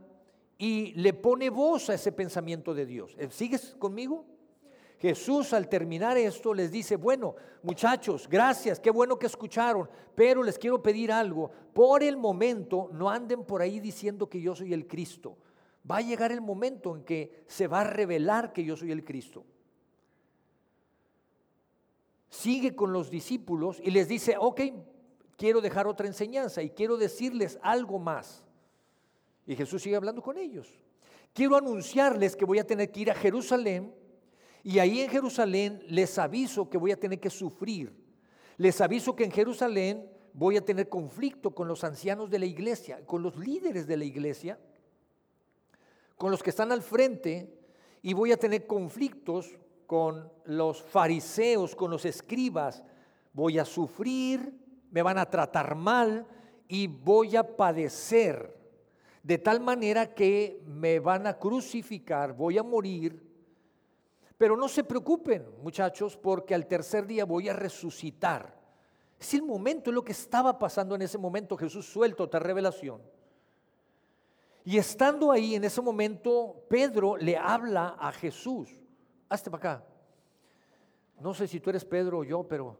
y 0.57 0.93
le 0.93 1.13
pone 1.13 1.51
voz 1.51 1.91
a 1.91 1.93
ese 1.93 2.12
pensamiento 2.12 2.74
de 2.74 2.88
Dios. 2.88 3.15
¿Sigues 3.29 3.75
conmigo? 3.77 4.25
Jesús 5.03 5.51
al 5.51 5.67
terminar 5.67 6.17
esto 6.17 6.53
les 6.53 6.72
dice, 6.72 6.95
bueno, 6.95 7.36
muchachos, 7.62 8.25
gracias, 8.29 8.79
qué 8.79 8.89
bueno 8.89 9.19
que 9.19 9.25
escucharon, 9.25 9.89
pero 10.15 10.41
les 10.41 10.57
quiero 10.57 10.81
pedir 10.81 11.12
algo. 11.12 11.51
Por 11.74 12.03
el 12.03 12.15
momento, 12.15 12.89
no 12.93 13.10
anden 13.10 13.43
por 13.43 13.62
ahí 13.62 13.81
diciendo 13.81 14.29
que 14.29 14.39
yo 14.39 14.55
soy 14.55 14.72
el 14.72 14.88
Cristo. 14.88 15.38
Va 15.91 15.98
a 15.98 16.01
llegar 16.01 16.31
el 16.31 16.39
momento 16.39 16.95
en 16.95 17.03
que 17.03 17.43
se 17.48 17.67
va 17.67 17.81
a 17.81 17.83
revelar 17.83 18.53
que 18.53 18.63
yo 18.63 18.77
soy 18.77 18.93
el 18.93 19.03
Cristo. 19.03 19.43
Sigue 22.29 22.74
con 22.74 22.93
los 22.93 23.10
discípulos 23.10 23.81
y 23.83 23.91
les 23.91 24.07
dice, 24.07 24.38
ok, 24.39 24.62
quiero 25.36 25.60
dejar 25.60 25.86
otra 25.86 26.07
enseñanza 26.07 26.63
y 26.63 26.69
quiero 26.69 26.95
decirles 26.95 27.60
algo 27.62 28.00
más. 28.00 28.41
Y 29.45 29.57
Jesús 29.57 29.81
sigue 29.81 29.98
hablando 29.98 30.22
con 30.22 30.38
ellos. 30.38 30.79
Quiero 31.33 31.57
anunciarles 31.57 32.38
que 32.38 32.45
voy 32.45 32.60
a 32.60 32.65
tener 32.65 32.89
que 32.89 33.01
ir 33.01 33.12
a 33.12 33.15
Jerusalén 33.15 34.01
y 34.63 34.79
ahí 34.79 35.01
en 35.01 35.10
Jerusalén 35.10 35.84
les 35.89 36.17
aviso 36.17 36.70
que 36.70 36.77
voy 36.77 36.93
a 36.93 37.00
tener 37.00 37.20
que 37.20 37.29
sufrir. 37.29 37.93
Les 38.58 38.79
aviso 38.79 39.13
que 39.13 39.25
en 39.25 39.32
Jerusalén 39.32 40.10
voy 40.32 40.55
a 40.55 40.63
tener 40.63 40.88
conflicto 40.88 41.53
con 41.53 41.67
los 41.67 41.84
ancianos 41.84 42.29
de 42.29 42.39
la 42.39 42.46
iglesia, 42.46 43.05
con 43.05 43.22
los 43.22 43.36
líderes 43.36 43.88
de 43.88 43.98
la 43.98 44.05
iglesia, 44.05 44.58
con 46.15 46.32
los 46.32 46.41
que 46.41 46.50
están 46.50 46.72
al 46.72 46.82
frente, 46.82 47.60
y 48.01 48.13
voy 48.13 48.32
a 48.32 48.38
tener 48.38 48.65
conflictos 48.65 49.58
con 49.86 50.32
los 50.46 50.82
fariseos, 50.82 51.75
con 51.75 51.91
los 51.91 52.05
escribas. 52.05 52.84
Voy 53.34 53.60
a 53.60 53.65
sufrir, 53.65 54.53
me 54.91 55.01
van 55.01 55.17
a 55.17 55.29
tratar 55.29 55.75
mal 55.75 56.25
y 56.70 56.88
voy 56.88 57.36
a 57.36 57.55
padecer. 57.58 58.58
De 59.24 59.38
tal 59.38 59.60
manera 59.60 60.13
que 60.13 60.62
me 60.65 61.00
van 61.00 61.27
a 61.27 61.38
crucificar, 61.38 62.34
voy 62.34 62.58
a 62.58 62.63
morir 62.63 63.32
pero 64.43 64.57
no 64.57 64.67
se 64.67 64.83
preocupen, 64.83 65.47
muchachos, 65.62 66.17
porque 66.17 66.53
al 66.53 66.67
tercer 66.67 67.07
día 67.07 67.23
voy 67.23 67.47
a 67.47 67.53
resucitar. 67.53 68.53
Es 69.17 69.33
el 69.33 69.41
momento, 69.41 69.89
es 69.89 69.93
lo 69.93 70.03
que 70.03 70.12
estaba 70.12 70.59
pasando 70.59 70.95
en 70.95 71.01
ese 71.01 71.17
momento. 71.17 71.55
Jesús 71.55 71.85
suelto 71.85 72.25
otra 72.25 72.41
revelación. 72.41 73.01
Y 74.65 74.77
estando 74.77 75.31
ahí 75.31 75.55
en 75.55 75.63
ese 75.63 75.79
momento, 75.81 76.65
Pedro 76.67 77.15
le 77.15 77.38
habla 77.38 77.95
a 77.97 78.12
Jesús. 78.12 78.67
Hazte 79.29 79.50
para 79.50 79.75
acá. 79.75 79.85
No 81.21 81.33
sé 81.33 81.47
si 81.47 81.62
tú 81.62 81.69
eres 81.69 81.85
Pedro 81.85 82.19
o 82.19 82.23
yo, 82.25 82.43
pero... 82.45 82.77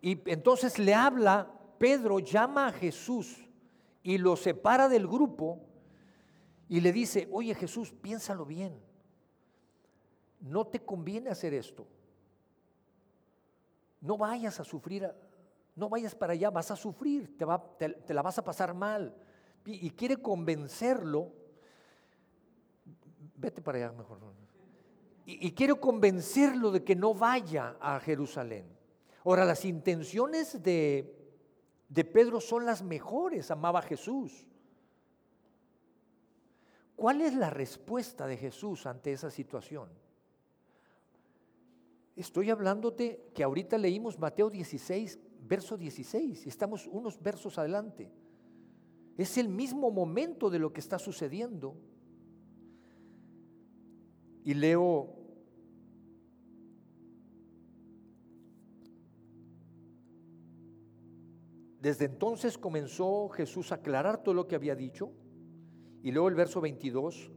Y 0.00 0.22
entonces 0.30 0.78
le 0.78 0.94
habla, 0.94 1.50
Pedro 1.78 2.20
llama 2.20 2.68
a 2.68 2.72
Jesús 2.72 3.36
y 4.04 4.16
lo 4.16 4.36
separa 4.36 4.88
del 4.88 5.08
grupo 5.08 5.58
y 6.68 6.80
le 6.80 6.92
dice, 6.92 7.28
oye 7.32 7.52
Jesús, 7.56 7.90
piénsalo 8.00 8.46
bien 8.46 8.89
no 10.40 10.66
te 10.66 10.80
conviene 10.80 11.30
hacer 11.30 11.54
esto. 11.54 11.86
No 14.00 14.16
vayas 14.16 14.58
a 14.60 14.64
sufrir, 14.64 15.10
no 15.76 15.88
vayas 15.88 16.14
para 16.14 16.32
allá, 16.32 16.50
vas 16.50 16.70
a 16.70 16.76
sufrir, 16.76 17.36
te, 17.36 18.14
la 18.14 18.22
vas 18.22 18.38
a 18.38 18.44
pasar 18.44 18.74
mal. 18.74 19.14
Y, 19.66 19.90
quiere 19.90 20.16
convencerlo, 20.16 21.30
vete 23.36 23.60
para 23.60 23.78
allá 23.78 23.92
mejor. 23.92 24.18
Y, 25.26 25.46
y 25.48 25.52
quiere 25.52 25.74
convencerlo 25.74 26.70
de 26.70 26.82
que 26.82 26.96
no 26.96 27.12
vaya 27.12 27.76
a 27.78 28.00
Jerusalén. 28.00 28.66
Ahora, 29.24 29.44
las 29.44 29.66
intenciones 29.66 30.62
de, 30.62 31.14
de 31.90 32.04
Pedro 32.04 32.40
son 32.40 32.64
las 32.64 32.82
mejores, 32.82 33.50
amaba 33.50 33.82
Jesús. 33.82 34.46
¿Cuál 36.96 37.20
es 37.20 37.34
la 37.34 37.50
respuesta 37.50 38.26
de 38.26 38.38
Jesús 38.38 38.86
ante 38.86 39.12
esa 39.12 39.30
situación? 39.30 39.90
Estoy 42.16 42.50
hablándote 42.50 43.30
que 43.34 43.42
ahorita 43.42 43.78
leímos 43.78 44.18
Mateo 44.18 44.50
16, 44.50 45.18
verso 45.46 45.76
16, 45.76 46.46
y 46.46 46.48
estamos 46.48 46.86
unos 46.86 47.20
versos 47.22 47.58
adelante. 47.58 48.10
Es 49.16 49.38
el 49.38 49.48
mismo 49.48 49.90
momento 49.90 50.50
de 50.50 50.58
lo 50.58 50.72
que 50.72 50.80
está 50.80 50.98
sucediendo. 50.98 51.76
Y 54.44 54.54
leo 54.54 55.20
Desde 61.80 62.04
entonces 62.04 62.58
comenzó 62.58 63.30
Jesús 63.30 63.72
a 63.72 63.76
aclarar 63.76 64.22
todo 64.22 64.34
lo 64.34 64.46
que 64.46 64.54
había 64.54 64.76
dicho. 64.76 65.12
Y 66.02 66.12
luego 66.12 66.28
el 66.28 66.34
verso 66.34 66.60
22, 66.60 67.32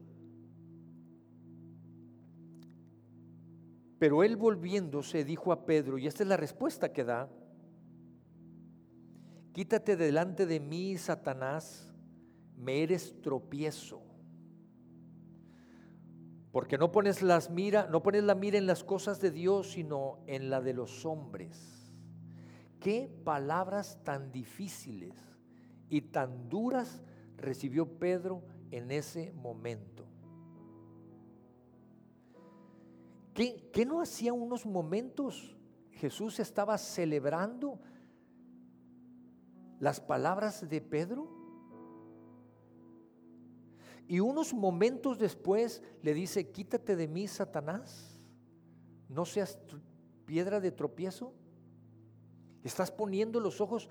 Pero 4.04 4.22
él 4.22 4.36
volviéndose 4.36 5.24
dijo 5.24 5.54
a 5.54 5.66
Pedro, 5.66 5.98
y 5.98 6.08
esta 6.08 6.24
es 6.24 6.28
la 6.28 6.36
respuesta 6.36 6.92
que 6.92 7.06
da, 7.06 7.30
quítate 9.54 9.96
delante 9.96 10.46
de 10.46 10.60
mí, 10.60 10.98
Satanás, 10.98 11.90
me 12.58 12.84
eres 12.84 13.16
tropiezo. 13.22 14.02
Porque 16.52 16.78
no 16.78 16.92
pones 16.92 17.22
las 17.22 17.50
mira, 17.50 17.88
no 17.90 18.04
pones 18.04 18.26
la 18.26 18.36
mira 18.36 18.58
en 18.58 18.68
las 18.68 18.84
cosas 18.84 19.22
de 19.22 19.32
Dios, 19.32 19.72
sino 19.72 20.20
en 20.28 20.50
la 20.50 20.60
de 20.60 20.74
los 20.74 21.06
hombres. 21.06 21.90
Qué 22.82 23.10
palabras 23.24 24.04
tan 24.04 24.34
difíciles 24.34 25.16
y 25.88 26.02
tan 26.02 26.50
duras 26.50 27.02
recibió 27.38 27.86
Pedro 28.00 28.44
en 28.70 28.92
ese 28.92 29.32
momento. 29.32 30.06
¿Qué, 33.34 33.70
¿Qué, 33.74 33.86
no 33.86 34.02
hacía 34.02 34.34
unos 34.34 34.66
momentos? 34.66 35.56
Jesús 35.92 36.40
estaba 36.40 36.78
celebrando 36.78 37.80
las 39.80 40.00
palabras 40.00 40.70
de 40.70 40.82
Pedro. 40.82 41.30
Y 44.08 44.20
unos 44.20 44.54
momentos 44.54 45.18
después 45.18 45.82
le 46.02 46.14
dice, 46.14 46.52
quítate 46.52 46.96
de 46.96 47.08
mí, 47.08 47.28
Satanás, 47.28 48.20
no 49.10 49.26
seas 49.26 49.58
piedra 50.26 50.60
de 50.60 50.72
tropiezo. 50.72 51.34
Estás 52.64 52.92
poniendo 52.92 53.40
los 53.40 53.62
ojos 53.62 53.90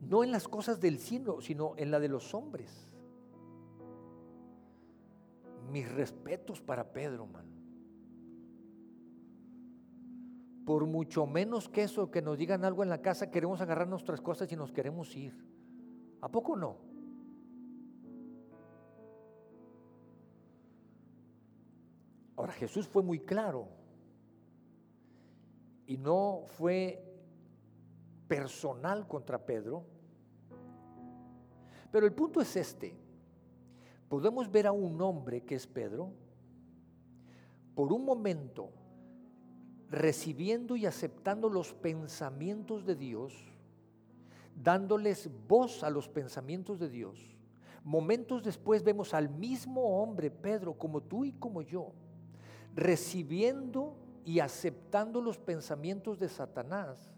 no 0.00 0.22
en 0.22 0.30
las 0.30 0.48
cosas 0.48 0.80
del 0.80 0.98
cielo, 0.98 1.40
sino 1.40 1.74
en 1.76 1.90
la 1.90 2.00
de 2.00 2.08
los 2.08 2.34
hombres. 2.34 2.92
Mis 5.70 5.90
respetos 5.90 6.60
para 6.60 6.92
Pedro, 6.92 7.26
man. 7.26 7.55
Por 10.66 10.84
mucho 10.84 11.26
menos 11.26 11.68
que 11.68 11.84
eso, 11.84 12.10
que 12.10 12.20
nos 12.20 12.36
digan 12.36 12.64
algo 12.64 12.82
en 12.82 12.88
la 12.88 13.00
casa, 13.00 13.30
queremos 13.30 13.60
agarrar 13.60 13.86
nuestras 13.86 14.20
cosas 14.20 14.50
y 14.50 14.56
nos 14.56 14.72
queremos 14.72 15.14
ir. 15.16 15.32
¿A 16.20 16.28
poco 16.28 16.56
no? 16.56 16.76
Ahora 22.34 22.52
Jesús 22.52 22.88
fue 22.88 23.04
muy 23.04 23.20
claro 23.20 23.68
y 25.86 25.96
no 25.96 26.42
fue 26.46 27.00
personal 28.26 29.06
contra 29.06 29.46
Pedro. 29.46 29.84
Pero 31.92 32.06
el 32.06 32.12
punto 32.12 32.40
es 32.40 32.56
este. 32.56 32.92
Podemos 34.08 34.50
ver 34.50 34.66
a 34.66 34.72
un 34.72 35.00
hombre 35.00 35.44
que 35.44 35.54
es 35.54 35.66
Pedro, 35.68 36.12
por 37.76 37.92
un 37.92 38.04
momento 38.04 38.72
recibiendo 39.90 40.76
y 40.76 40.86
aceptando 40.86 41.48
los 41.48 41.72
pensamientos 41.72 42.84
de 42.84 42.96
Dios, 42.96 43.32
dándoles 44.62 45.30
voz 45.46 45.84
a 45.84 45.90
los 45.90 46.08
pensamientos 46.08 46.78
de 46.78 46.88
Dios. 46.88 47.36
Momentos 47.84 48.42
después 48.42 48.82
vemos 48.82 49.14
al 49.14 49.28
mismo 49.28 50.02
hombre, 50.02 50.30
Pedro, 50.30 50.74
como 50.74 51.00
tú 51.02 51.24
y 51.24 51.32
como 51.32 51.62
yo, 51.62 51.92
recibiendo 52.74 53.96
y 54.24 54.40
aceptando 54.40 55.20
los 55.20 55.38
pensamientos 55.38 56.18
de 56.18 56.28
Satanás 56.28 57.14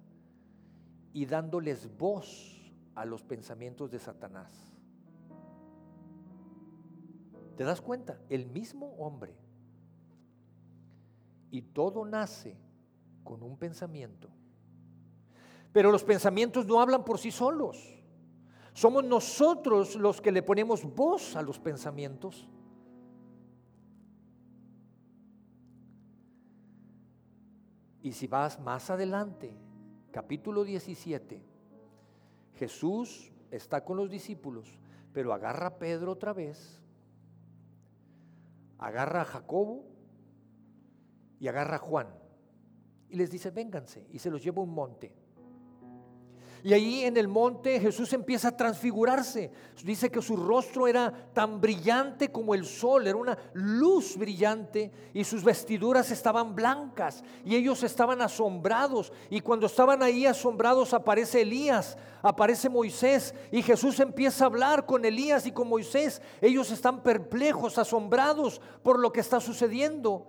y 1.14 1.24
dándoles 1.24 1.88
voz 1.96 2.70
a 2.94 3.06
los 3.06 3.22
pensamientos 3.22 3.90
de 3.90 3.98
Satanás. 3.98 4.52
¿Te 7.56 7.64
das 7.64 7.80
cuenta? 7.80 8.20
El 8.28 8.46
mismo 8.46 8.94
hombre. 8.98 9.34
Y 11.50 11.62
todo 11.62 12.04
nace 12.04 12.56
con 13.24 13.42
un 13.42 13.56
pensamiento. 13.56 14.28
Pero 15.72 15.92
los 15.92 16.04
pensamientos 16.04 16.66
no 16.66 16.80
hablan 16.80 17.04
por 17.04 17.18
sí 17.18 17.30
solos. 17.30 17.98
Somos 18.72 19.04
nosotros 19.04 19.96
los 19.96 20.20
que 20.20 20.32
le 20.32 20.42
ponemos 20.42 20.84
voz 20.84 21.36
a 21.36 21.42
los 21.42 21.58
pensamientos. 21.58 22.48
Y 28.02 28.12
si 28.12 28.26
vas 28.26 28.60
más 28.60 28.88
adelante, 28.90 29.54
capítulo 30.12 30.64
17, 30.64 31.42
Jesús 32.54 33.32
está 33.50 33.84
con 33.84 33.96
los 33.96 34.08
discípulos, 34.08 34.78
pero 35.12 35.32
agarra 35.32 35.66
a 35.66 35.78
Pedro 35.78 36.12
otra 36.12 36.32
vez, 36.32 36.80
agarra 38.78 39.22
a 39.22 39.24
Jacobo 39.26 39.84
y 41.40 41.48
agarra 41.48 41.76
a 41.76 41.80
Juan 41.80 42.08
y 43.10 43.16
les 43.16 43.30
dice, 43.30 43.50
vénganse, 43.50 44.06
y 44.10 44.18
se 44.18 44.30
los 44.30 44.42
lleva 44.42 44.60
a 44.60 44.64
un 44.64 44.74
monte. 44.74 45.14
Y 46.64 46.72
ahí 46.72 47.04
en 47.04 47.16
el 47.16 47.28
monte 47.28 47.78
Jesús 47.78 48.12
empieza 48.12 48.48
a 48.48 48.56
transfigurarse. 48.56 49.52
Dice 49.84 50.10
que 50.10 50.20
su 50.20 50.36
rostro 50.36 50.88
era 50.88 51.30
tan 51.32 51.60
brillante 51.60 52.32
como 52.32 52.52
el 52.52 52.64
sol, 52.64 53.06
era 53.06 53.16
una 53.16 53.38
luz 53.52 54.16
brillante 54.16 54.90
y 55.14 55.22
sus 55.22 55.44
vestiduras 55.44 56.10
estaban 56.10 56.56
blancas 56.56 57.22
y 57.44 57.54
ellos 57.54 57.84
estaban 57.84 58.20
asombrados. 58.20 59.12
Y 59.30 59.40
cuando 59.40 59.66
estaban 59.66 60.02
ahí 60.02 60.26
asombrados 60.26 60.92
aparece 60.94 61.42
Elías, 61.42 61.96
aparece 62.22 62.68
Moisés 62.68 63.34
y 63.52 63.62
Jesús 63.62 64.00
empieza 64.00 64.44
a 64.44 64.48
hablar 64.48 64.84
con 64.84 65.04
Elías 65.04 65.46
y 65.46 65.52
con 65.52 65.68
Moisés. 65.68 66.20
Ellos 66.40 66.72
están 66.72 67.04
perplejos, 67.04 67.78
asombrados 67.78 68.60
por 68.82 68.98
lo 68.98 69.12
que 69.12 69.20
está 69.20 69.38
sucediendo. 69.40 70.26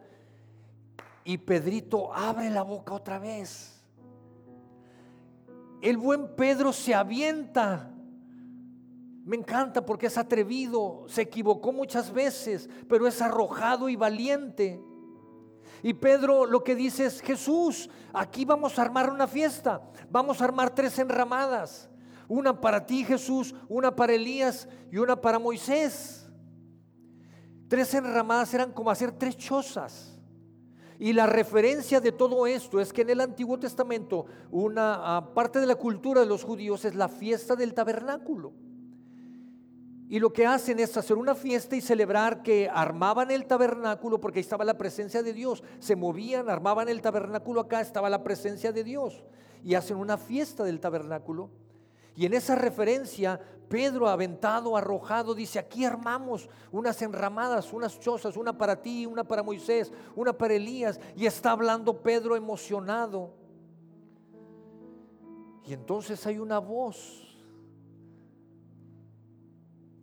Y 1.30 1.38
Pedrito 1.38 2.12
abre 2.12 2.50
la 2.50 2.64
boca 2.64 2.94
otra 2.94 3.20
vez 3.20 3.80
el 5.82 5.98
buen 5.98 6.36
Pedro 6.36 6.74
se 6.74 6.94
avienta. 6.94 7.92
Me 9.24 9.36
encanta 9.36 9.86
porque 9.86 10.08
es 10.08 10.18
atrevido, 10.18 11.06
se 11.08 11.22
equivocó 11.22 11.72
muchas 11.72 12.12
veces, 12.12 12.70
pero 12.88 13.08
es 13.08 13.22
arrojado 13.22 13.88
y 13.90 13.96
valiente. 13.96 14.82
Y 15.84 15.94
Pedro 15.94 16.46
lo 16.46 16.64
que 16.64 16.76
dice 16.76 17.06
es, 17.06 17.22
Jesús, 17.22 17.90
aquí 18.12 18.44
vamos 18.44 18.78
a 18.78 18.82
armar 18.82 19.10
una 19.10 19.28
fiesta, 19.28 19.82
vamos 20.10 20.42
a 20.42 20.46
armar 20.46 20.74
tres 20.74 20.98
enramadas, 21.00 21.90
una 22.28 22.60
para 22.60 22.86
ti 22.86 23.06
Jesús, 23.06 23.54
una 23.70 23.96
para 23.96 24.14
Elías 24.14 24.68
y 24.92 24.98
una 24.98 25.20
para 25.20 25.40
Moisés. 25.40 26.28
Tres 27.68 27.94
enramadas 27.94 28.52
eran 28.54 28.72
como 28.72 28.90
hacer 28.90 29.12
tres 29.12 29.38
chozas. 29.38 30.09
Y 31.00 31.14
la 31.14 31.26
referencia 31.26 32.02
de 32.02 32.12
todo 32.12 32.46
esto 32.46 32.82
es 32.82 32.92
que 32.92 33.04
en 33.04 33.10
el 33.10 33.22
Antiguo 33.22 33.58
Testamento 33.58 34.26
una 34.52 35.16
ah, 35.18 35.34
parte 35.34 35.60
de 35.60 35.66
la 35.66 35.76
cultura 35.76 36.20
de 36.20 36.28
los 36.28 36.44
judíos 36.44 36.84
es 36.84 36.94
la 36.94 37.08
fiesta 37.08 37.56
del 37.56 37.74
tabernáculo. 37.74 38.52
Y 40.10 40.20
lo 40.20 40.34
que 40.34 40.46
hacen 40.46 40.78
es 40.80 40.98
hacer 40.98 41.16
una 41.16 41.36
fiesta 41.36 41.78
y 41.78 41.82
celebrar 41.82 42.44
que 42.44 42.68
armaban 42.70 43.32
el 43.32 43.46
tabernáculo 43.46 44.20
porque 44.20 44.40
ahí 44.40 44.42
estaba 44.42 44.66
la 44.66 44.78
presencia 44.78 45.24
de 45.24 45.32
Dios. 45.32 45.64
Se 45.80 45.96
movían, 45.96 46.50
armaban 46.50 46.90
el 46.90 47.02
tabernáculo 47.02 47.62
acá, 47.62 47.80
estaba 47.80 48.10
la 48.10 48.24
presencia 48.24 48.74
de 48.74 48.84
Dios. 48.84 49.24
Y 49.64 49.76
hacen 49.76 49.96
una 49.96 50.18
fiesta 50.18 50.66
del 50.66 50.82
tabernáculo. 50.82 51.50
Y 52.20 52.26
en 52.26 52.34
esa 52.34 52.54
referencia, 52.54 53.40
Pedro 53.70 54.10
aventado, 54.10 54.76
arrojado, 54.76 55.34
dice, 55.34 55.58
aquí 55.58 55.86
armamos 55.86 56.50
unas 56.70 57.02
enramadas, 57.02 57.72
unas 57.72 57.98
chozas, 57.98 58.36
una 58.36 58.58
para 58.58 58.82
ti, 58.82 59.06
una 59.06 59.24
para 59.24 59.42
Moisés, 59.42 59.90
una 60.18 60.38
para 60.38 60.54
Elías. 60.54 61.00
Y 61.16 61.26
está 61.26 61.52
hablando 61.52 62.02
Pedro 62.04 62.36
emocionado. 62.36 63.32
Y 65.66 65.72
entonces 65.72 66.28
hay 66.28 66.40
una 66.40 66.60
voz. 66.60 67.26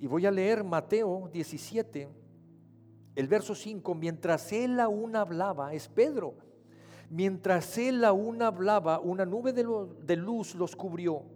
Y 0.00 0.06
voy 0.06 0.24
a 0.24 0.30
leer 0.30 0.64
Mateo 0.64 1.28
17, 1.30 2.08
el 3.14 3.28
verso 3.28 3.54
5. 3.54 3.94
Mientras 3.94 4.50
él 4.52 4.80
aún 4.80 5.16
hablaba, 5.16 5.74
es 5.74 5.86
Pedro. 5.86 6.32
Mientras 7.10 7.76
él 7.76 8.02
aún 8.06 8.40
hablaba, 8.40 9.00
una 9.00 9.26
nube 9.26 9.52
de 9.52 10.16
luz 10.16 10.54
los 10.54 10.74
cubrió 10.74 11.35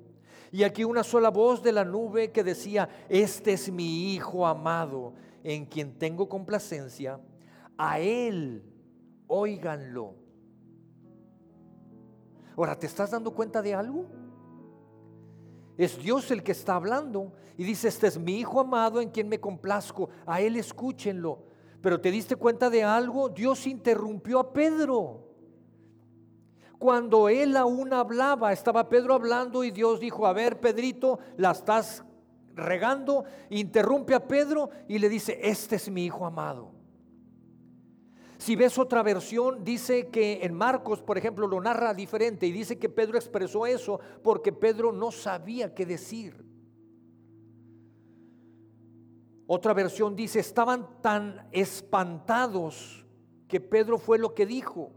y 0.53 0.65
aquí 0.65 0.85
una 0.85 1.05
sola 1.05 1.31
voz 1.31 1.63
de 1.63 1.73
la 1.73 1.85
nube 1.85 2.33
que 2.33 2.43
decía, 2.43 2.89
este 3.09 3.53
es 3.53 3.71
mi 3.71 4.13
Hijo 4.13 4.47
amado, 4.47 5.15
en 5.45 5.67
quien 5.67 5.99
tengo 5.99 6.29
complacencia, 6.29 7.21
a 7.79 8.01
Él, 8.01 8.65
óiganlo. 9.27 10.15
Ahora, 12.57 12.79
¿te 12.79 12.87
estás 12.87 13.13
dando 13.13 13.33
cuenta 13.33 13.63
de 13.63 13.75
algo? 13.75 14.07
Es 15.79 15.97
Dios 15.99 16.31
el 16.31 16.43
que 16.43 16.53
está 16.53 16.75
hablando 16.75 17.33
y 17.57 17.65
dice, 17.65 17.89
este 17.89 18.09
es 18.09 18.19
mi 18.19 18.39
Hijo 18.39 18.61
amado 18.61 19.01
en 19.01 19.11
quien 19.11 19.29
me 19.29 19.41
complazco, 19.41 20.11
a 20.27 20.41
Él 20.41 20.57
escúchenlo. 20.57 21.45
Pero 21.81 22.01
te 22.01 22.11
diste 22.11 22.37
cuenta 22.37 22.69
de 22.69 22.83
algo, 22.83 23.29
Dios 23.29 23.67
interrumpió 23.67 24.41
a 24.41 24.53
Pedro. 24.53 25.30
Cuando 26.81 27.29
él 27.29 27.59
aún 27.59 27.93
hablaba, 27.93 28.55
estaba 28.55 28.89
Pedro 28.89 29.13
hablando 29.13 29.63
y 29.65 29.71
Dios 29.71 30.01
dijo, 30.01 30.27
a 30.27 30.33
ver, 30.33 30.61
Pedrito, 30.61 31.19
la 31.37 31.51
estás 31.51 32.03
regando, 32.55 33.25
interrumpe 33.51 34.15
a 34.15 34.27
Pedro 34.27 34.71
y 34.89 34.99
le 34.99 35.11
dice, 35.11 35.39
este 35.43 35.77
es 35.77 35.91
mi 35.91 36.07
hijo 36.07 36.25
amado. 36.25 36.73
Si 38.39 38.57
ves 38.57 38.79
otra 38.79 39.03
versión, 39.03 39.63
dice 39.63 40.09
que 40.09 40.41
en 40.43 40.55
Marcos, 40.55 41.03
por 41.03 41.19
ejemplo, 41.19 41.47
lo 41.47 41.61
narra 41.61 41.93
diferente 41.93 42.47
y 42.47 42.51
dice 42.51 42.79
que 42.79 42.89
Pedro 42.89 43.19
expresó 43.19 43.67
eso 43.67 44.01
porque 44.23 44.51
Pedro 44.51 44.91
no 44.91 45.13
sabía 45.13 45.75
qué 45.75 45.85
decir. 45.85 46.43
Otra 49.47 49.75
versión 49.75 50.17
dice, 50.17 50.41
estaban 50.41 51.03
tan 51.03 51.47
espantados 51.53 53.05
que 53.49 53.61
Pedro 53.61 53.99
fue 53.99 54.19
lo 54.19 54.35
que 54.35 54.47
dijo. 54.47 54.95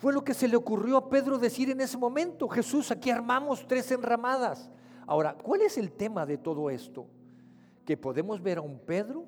Fue 0.00 0.14
lo 0.14 0.24
que 0.24 0.32
se 0.32 0.48
le 0.48 0.56
ocurrió 0.56 0.96
a 0.96 1.10
Pedro 1.10 1.38
decir 1.38 1.68
en 1.68 1.80
ese 1.80 1.98
momento. 1.98 2.48
Jesús, 2.48 2.90
aquí 2.90 3.10
armamos 3.10 3.66
tres 3.66 3.90
enramadas. 3.92 4.70
Ahora, 5.06 5.36
¿cuál 5.36 5.60
es 5.60 5.76
el 5.76 5.92
tema 5.92 6.24
de 6.24 6.38
todo 6.38 6.70
esto? 6.70 7.06
Que 7.84 7.98
podemos 7.98 8.42
ver 8.42 8.58
a 8.58 8.62
un 8.62 8.78
Pedro 8.78 9.26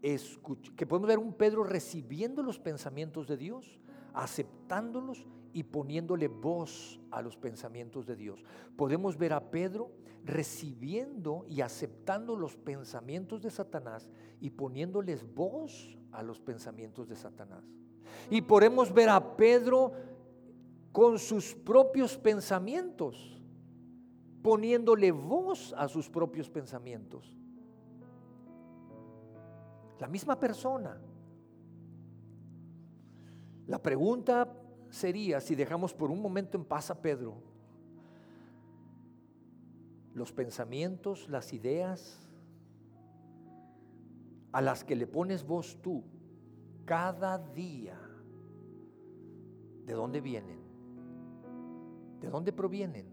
que 0.00 0.86
podemos 0.86 1.08
ver 1.08 1.18
un 1.18 1.34
Pedro 1.34 1.62
recibiendo 1.62 2.42
los 2.42 2.58
pensamientos 2.58 3.28
de 3.28 3.36
Dios, 3.36 3.78
aceptándolos 4.14 5.26
y 5.52 5.64
poniéndole 5.64 6.28
voz 6.28 6.98
a 7.10 7.20
los 7.20 7.36
pensamientos 7.36 8.06
de 8.06 8.16
Dios. 8.16 8.42
Podemos 8.76 9.18
ver 9.18 9.34
a 9.34 9.50
Pedro 9.50 9.92
recibiendo 10.24 11.44
y 11.48 11.60
aceptando 11.60 12.34
los 12.34 12.56
pensamientos 12.56 13.42
de 13.42 13.50
Satanás 13.50 14.08
y 14.40 14.50
poniéndoles 14.50 15.32
voz 15.34 15.98
a 16.12 16.22
los 16.22 16.40
pensamientos 16.40 17.08
de 17.08 17.16
Satanás. 17.16 17.64
Y 18.30 18.42
podemos 18.42 18.92
ver 18.92 19.08
a 19.08 19.36
Pedro 19.36 19.92
con 20.92 21.18
sus 21.18 21.54
propios 21.54 22.16
pensamientos, 22.16 23.40
poniéndole 24.42 25.12
voz 25.12 25.74
a 25.76 25.88
sus 25.88 26.08
propios 26.08 26.48
pensamientos. 26.48 27.34
La 29.98 30.08
misma 30.08 30.38
persona. 30.38 31.00
La 33.66 33.80
pregunta 33.80 34.52
sería 34.88 35.40
si 35.40 35.54
dejamos 35.54 35.94
por 35.94 36.10
un 36.10 36.20
momento 36.20 36.56
en 36.56 36.64
paz 36.64 36.90
a 36.90 37.00
Pedro, 37.00 37.34
los 40.14 40.32
pensamientos, 40.32 41.28
las 41.28 41.52
ideas 41.52 42.18
a 44.52 44.60
las 44.60 44.82
que 44.82 44.96
le 44.96 45.06
pones 45.06 45.46
voz 45.46 45.78
tú 45.80 46.02
cada 46.90 47.38
día, 47.38 47.96
¿de 49.86 49.92
dónde 49.92 50.20
vienen? 50.20 50.58
¿De 52.18 52.28
dónde 52.28 52.52
provienen? 52.52 53.06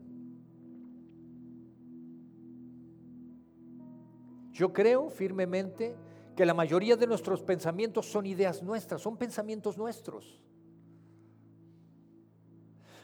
Yo 4.52 4.74
creo 4.74 5.12
firmemente 5.12 5.96
que 6.36 6.44
la 6.44 6.56
mayoría 6.56 6.96
de 6.96 7.06
nuestros 7.06 7.44
pensamientos 7.44 8.08
son 8.08 8.26
ideas 8.26 8.64
nuestras, 8.64 9.00
son 9.00 9.16
pensamientos 9.16 9.78
nuestros. 9.78 10.42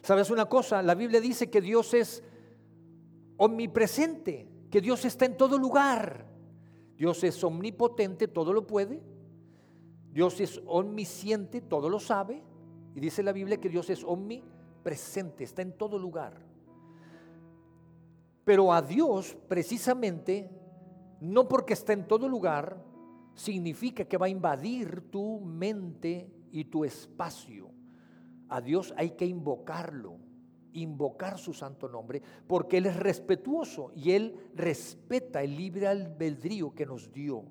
¿Sabes 0.02 0.32
una 0.32 0.46
cosa? 0.46 0.82
La 0.82 0.96
Biblia 0.96 1.22
dice 1.22 1.52
que 1.52 1.62
Dios 1.62 1.94
es 1.94 2.24
omnipresente, 3.38 4.50
que 4.72 4.82
Dios 4.82 5.06
está 5.06 5.26
en 5.26 5.38
todo 5.38 5.60
lugar. 5.60 6.26
Dios 6.98 7.24
es 7.24 7.44
omnipotente, 7.44 8.28
todo 8.28 8.54
lo 8.54 8.66
puede. 8.66 9.13
Dios 10.14 10.40
es 10.40 10.62
omnisciente, 10.68 11.60
todo 11.60 11.90
lo 11.90 12.00
sabe. 12.00 12.44
Y 12.96 13.00
dice 13.00 13.24
la 13.24 13.32
Biblia 13.32 13.60
que 13.60 13.70
Dios 13.70 13.90
es 13.90 14.04
omnipresente, 14.04 15.44
está 15.44 15.64
en 15.64 15.76
todo 15.76 15.98
lugar. 15.98 16.40
Pero 18.46 18.72
a 18.72 18.82
Dios, 18.82 19.36
precisamente, 19.48 20.50
no 21.20 21.48
porque 21.48 21.74
está 21.74 21.94
en 21.94 22.08
todo 22.08 22.30
lugar, 22.30 22.84
significa 23.34 24.06
que 24.06 24.18
va 24.18 24.28
a 24.28 24.30
invadir 24.30 25.10
tu 25.10 25.40
mente 25.40 26.30
y 26.52 26.66
tu 26.66 26.86
espacio. 26.86 27.72
A 28.50 28.62
Dios 28.62 28.94
hay 28.96 29.12
que 29.12 29.26
invocarlo, 29.26 30.20
invocar 30.74 31.40
su 31.40 31.54
santo 31.54 31.90
nombre, 31.90 32.22
porque 32.46 32.78
Él 32.78 32.86
es 32.86 32.98
respetuoso 32.98 33.92
y 33.96 34.12
Él 34.12 34.52
respeta 34.54 35.42
el 35.42 35.56
libre 35.56 35.88
albedrío 35.88 36.76
que 36.76 36.86
nos 36.86 37.12
dio. 37.12 37.46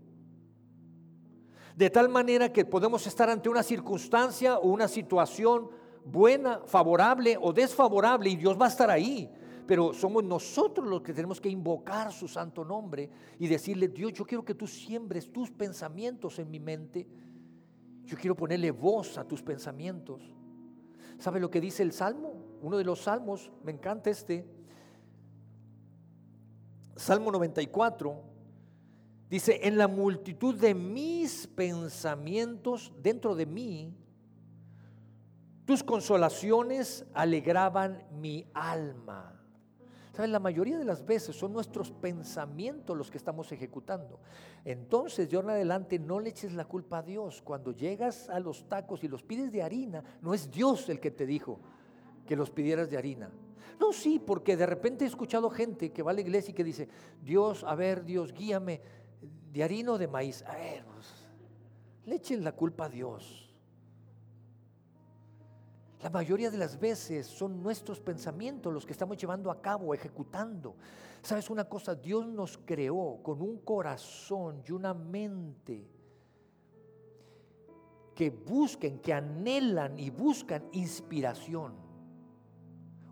De 1.77 1.91
tal 1.91 2.09
manera 2.09 2.53
que 2.53 2.65
podemos 2.65 3.07
estar 3.07 3.31
ante 3.31 3.49
una 3.49 3.63
circunstancia 3.63 4.59
o 4.59 4.69
una 4.69 4.89
situación 4.89 5.71
buena, 6.05 6.61
favorable 6.67 7.39
o 7.41 7.53
desfavorable 7.53 8.31
y 8.31 8.37
Dios 8.37 8.61
va 8.61 8.67
a 8.67 8.69
estar 8.69 8.91
ahí. 8.91 9.31
Pero 9.67 9.93
somos 9.93 10.25
nosotros 10.25 10.87
los 10.87 11.03
que 11.03 11.15
tenemos 11.15 11.41
que 11.41 11.49
invocar 11.49 12.13
su 12.13 12.29
santo 12.29 12.65
nombre 12.65 13.09
y 13.39 13.47
decirle, 13.47 13.89
Dios, 13.89 14.13
yo 14.13 14.27
quiero 14.27 14.45
que 14.45 14.55
tú 14.55 14.67
siembres 14.67 15.33
tus 15.33 15.51
pensamientos 15.51 16.39
en 16.39 16.51
mi 16.51 16.59
mente. 16.59 17.07
Yo 18.05 18.17
quiero 18.17 18.37
ponerle 18.37 18.71
voz 18.73 19.17
a 19.19 19.25
tus 19.27 19.43
pensamientos. 19.43 20.21
¿Sabe 21.19 21.39
lo 21.39 21.51
que 21.51 21.61
dice 21.61 21.83
el 21.85 21.93
Salmo? 21.93 22.35
Uno 22.61 22.77
de 22.77 22.85
los 22.85 23.03
salmos, 23.03 23.51
me 23.63 23.73
encanta 23.73 24.11
este. 24.11 24.45
Salmo 26.97 27.31
94. 27.31 28.32
Dice, 29.33 29.61
en 29.67 29.79
la 29.79 29.89
multitud 29.89 30.55
de 30.57 30.75
mis 30.75 31.47
pensamientos 31.47 32.93
dentro 33.01 33.35
de 33.35 33.47
mí, 33.47 33.97
tus 35.65 35.83
consolaciones 35.83 37.07
alegraban 37.15 38.07
mi 38.21 38.45
alma. 38.53 39.43
¿Saben? 40.13 40.33
La 40.33 40.39
mayoría 40.39 40.77
de 40.77 40.85
las 40.85 41.07
veces 41.07 41.35
son 41.35 41.55
nuestros 41.55 41.91
pensamientos 41.91 42.95
los 42.95 43.11
que 43.11 43.17
estamos 43.17 43.51
ejecutando. 43.53 44.21
Entonces, 44.67 45.31
de 45.31 45.37
ahora 45.37 45.53
en 45.53 45.55
adelante, 45.55 45.99
no 45.99 46.21
le 46.21 46.29
eches 46.29 46.53
la 46.53 46.67
culpa 46.67 46.99
a 46.99 47.03
Dios. 47.03 47.41
Cuando 47.41 47.73
llegas 47.73 48.29
a 48.29 48.39
los 48.39 48.69
tacos 48.69 49.03
y 49.03 49.09
los 49.09 49.23
pides 49.23 49.51
de 49.51 49.63
harina, 49.63 50.05
no 50.21 50.35
es 50.35 50.51
Dios 50.51 50.91
el 50.91 51.01
que 51.01 51.11
te 51.11 51.25
dijo 51.25 51.59
que 52.27 52.37
los 52.37 52.51
pidieras 52.51 52.91
de 52.91 52.99
harina. 52.99 53.31
No, 53.81 53.95
sí, 53.95 54.19
porque 54.19 54.59
de 54.59 54.67
repente 54.67 55.07
he 55.07 55.09
escuchado 55.09 55.49
gente 55.49 55.91
que 55.91 56.03
va 56.03 56.11
a 56.11 56.15
la 56.15 56.21
iglesia 56.21 56.51
y 56.51 56.55
que 56.55 56.63
dice, 56.65 56.89
Dios, 57.23 57.65
a 57.65 57.75
ver, 57.75 58.05
Dios, 58.05 58.33
guíame, 58.35 58.81
de 59.53 59.63
harina 59.63 59.93
o 59.93 59.99
de 59.99 60.09
maíz. 60.09 60.43
A 60.47 60.57
ver, 60.57 60.85
pues, 60.87 61.07
le 62.07 62.17
echen 62.17 62.43
la 62.43 62.53
culpa 62.53 62.87
a 62.87 62.89
Dios. 62.89 63.49
La 66.03 66.11
mayoría 66.11 66.51
de 66.51 66.59
las 66.59 66.81
veces 66.81 67.27
son 67.27 67.63
nuestros 67.63 68.01
pensamientos 68.01 68.73
los 68.73 68.85
que 68.85 68.93
estamos 68.93 69.17
llevando 69.17 69.51
a 69.51 69.61
cabo, 69.61 69.95
ejecutando. 69.95 70.75
¿Sabes 71.23 71.49
una 71.49 71.69
cosa? 71.69 71.95
Dios 71.95 72.27
nos 72.27 72.59
creó 72.59 73.21
con 73.23 73.41
un 73.41 73.59
corazón 73.59 74.63
y 74.67 74.73
una 74.73 74.95
mente 74.95 75.87
que 78.17 78.31
busquen, 78.31 78.99
que 78.99 79.13
anhelan 79.13 79.97
y 79.99 80.11
buscan 80.11 80.69
inspiración. 80.73 81.82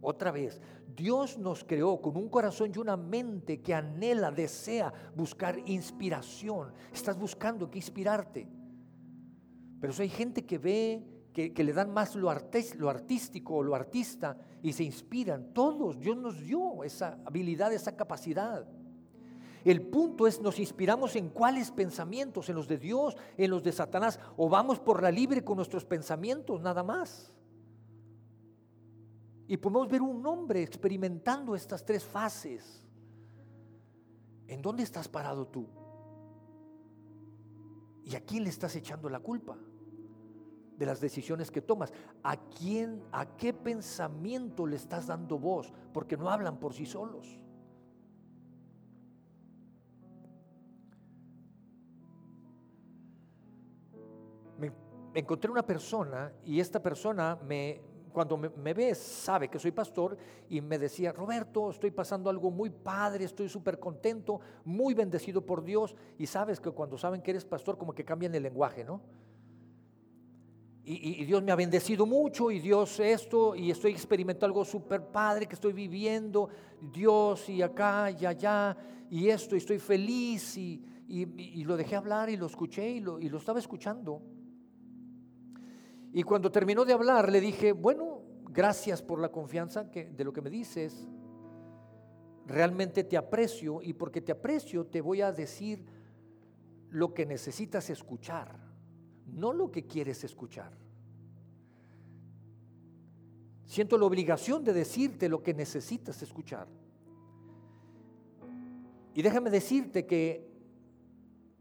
Otra 0.02 0.30
vez, 0.30 0.60
Dios 0.96 1.38
nos 1.38 1.64
creó 1.64 2.00
con 2.00 2.16
un 2.16 2.28
corazón 2.28 2.72
y 2.74 2.78
una 2.78 2.96
mente 2.96 3.60
que 3.60 3.74
anhela, 3.74 4.30
desea 4.30 4.92
buscar 5.14 5.58
inspiración. 5.66 6.72
Estás 6.92 7.18
buscando 7.18 7.70
que 7.70 7.78
inspirarte. 7.78 8.48
Pero 9.80 9.92
hay 9.98 10.08
gente 10.08 10.44
que 10.44 10.58
ve 10.58 11.04
que, 11.32 11.64
le 11.64 11.72
dan 11.72 11.92
más 11.92 12.14
lo, 12.16 12.32
lo 12.76 12.90
artístico 12.90 13.56
o 13.56 13.62
lo 13.62 13.74
artista 13.74 14.36
y 14.62 14.72
se 14.72 14.84
inspiran. 14.84 15.52
Todos, 15.52 15.98
Dios 15.98 16.16
nos 16.16 16.40
dio 16.40 16.82
esa 16.84 17.18
habilidad, 17.24 17.72
esa 17.72 17.96
capacidad. 17.96 18.66
El 19.64 19.82
punto 19.82 20.26
es, 20.26 20.40
nos 20.40 20.58
inspiramos 20.58 21.16
en 21.16 21.28
cuáles 21.28 21.70
pensamientos, 21.70 22.48
en 22.48 22.56
los 22.56 22.66
de 22.66 22.78
Dios, 22.78 23.16
en 23.36 23.50
los 23.50 23.62
de 23.62 23.72
Satanás, 23.72 24.18
o 24.36 24.48
vamos 24.48 24.80
por 24.80 25.02
la 25.02 25.10
libre 25.10 25.44
con 25.44 25.56
nuestros 25.56 25.84
pensamientos, 25.84 26.62
nada 26.62 26.82
más. 26.82 27.32
Y 29.50 29.56
podemos 29.56 29.88
ver 29.88 30.00
un 30.00 30.24
hombre 30.24 30.62
experimentando 30.62 31.56
estas 31.56 31.84
tres 31.84 32.04
fases. 32.04 32.86
¿En 34.46 34.62
dónde 34.62 34.84
estás 34.84 35.08
parado 35.08 35.48
tú? 35.48 35.66
¿Y 38.04 38.14
a 38.14 38.20
quién 38.20 38.44
le 38.44 38.50
estás 38.50 38.76
echando 38.76 39.08
la 39.10 39.18
culpa? 39.18 39.58
de 40.76 40.86
las 40.86 41.00
decisiones 41.00 41.50
que 41.50 41.60
tomas. 41.60 41.92
¿A 42.22 42.36
quién, 42.36 43.02
a 43.12 43.36
qué 43.36 43.52
pensamiento 43.52 44.66
le 44.66 44.76
estás 44.76 45.08
dando 45.08 45.38
voz? 45.38 45.70
Porque 45.92 46.16
no 46.16 46.30
hablan 46.30 46.58
por 46.58 46.72
sí 46.72 46.86
solos. 46.86 47.38
Me, 54.58 54.72
encontré 55.12 55.50
una 55.50 55.66
persona 55.66 56.32
y 56.44 56.60
esta 56.60 56.82
persona 56.82 57.36
me, 57.44 57.82
cuando 58.10 58.36
me, 58.36 58.48
me, 58.50 58.74
ve 58.74 58.94
sabe 58.94 59.48
que 59.48 59.58
soy 59.58 59.72
pastor 59.72 60.16
y 60.48 60.60
me 60.60 60.78
decía, 60.78 61.12
Roberto, 61.12 61.70
estoy 61.70 61.90
pasando 61.90 62.28
algo 62.30 62.50
muy 62.50 62.70
padre, 62.70 63.24
estoy 63.24 63.48
súper 63.48 63.78
contento, 63.78 64.40
muy 64.64 64.94
bendecido 64.94 65.44
por 65.44 65.64
Dios. 65.64 65.94
Y 66.18 66.26
sabes 66.26 66.60
que 66.60 66.70
cuando 66.70 66.98
saben 66.98 67.22
que 67.22 67.30
eres 67.30 67.44
pastor 67.44 67.78
como 67.78 67.94
que 67.94 68.04
cambian 68.04 68.34
el 68.34 68.42
lenguaje, 68.42 68.84
¿no? 68.84 69.00
y, 70.92 71.24
Dios 71.24 71.42
me 71.42 71.52
ha 71.52 71.56
bendecido 71.56 72.04
mucho 72.06 72.50
y 72.50 72.58
Dios 72.58 72.98
esto 72.98 73.54
y 73.54 73.70
estoy 73.70 73.92
experimentando 73.92 74.46
algo 74.46 74.64
súper 74.64 75.06
padre 75.06 75.46
que 75.46 75.54
estoy 75.54 75.72
viviendo, 75.72 76.48
Dios 76.92 77.48
y 77.48 77.62
acá 77.62 78.10
y 78.10 78.26
allá 78.26 78.76
y 79.08 79.28
esto 79.28 79.54
y 79.54 79.58
estoy 79.58 79.78
feliz 79.78 80.56
y, 80.56 80.82
lo 81.64 81.76
dejé 81.76 81.96
hablar 81.96 82.30
y 82.30 82.36
lo 82.36 82.46
escuché 82.46 82.88
y 82.88 83.00
lo, 83.00 83.20
y 83.20 83.28
lo 83.28 83.38
estaba 83.38 83.58
escuchando. 83.58 84.22
Y 86.12 86.22
cuando 86.22 86.50
terminó 86.50 86.84
de 86.84 86.92
hablar 86.92 87.30
le 87.30 87.40
dije, 87.40 87.72
bueno, 87.72 88.22
gracias 88.44 89.02
por 89.02 89.20
la 89.20 89.30
confianza 89.30 89.90
que, 89.90 90.10
de 90.10 90.24
lo 90.24 90.32
que 90.32 90.42
me 90.42 90.50
dices, 90.50 91.06
realmente 92.46 93.04
te 93.04 93.16
aprecio 93.16 93.80
y 93.82 93.92
porque 93.92 94.20
te 94.20 94.32
aprecio 94.32 94.86
te 94.86 95.00
voy 95.00 95.20
a 95.20 95.32
decir 95.32 95.84
lo 96.88 97.14
que 97.14 97.26
necesitas 97.26 97.90
escuchar 97.90 98.70
no 99.32 99.52
lo 99.52 99.70
que 99.70 99.86
quieres 99.86 100.24
escuchar. 100.24 100.72
Siento 103.66 103.96
la 103.96 104.06
obligación 104.06 104.64
de 104.64 104.72
decirte 104.72 105.28
lo 105.28 105.42
que 105.42 105.54
necesitas 105.54 106.22
escuchar. 106.22 106.66
Y 109.14 109.22
déjame 109.22 109.50
decirte 109.50 110.06
que 110.06 110.49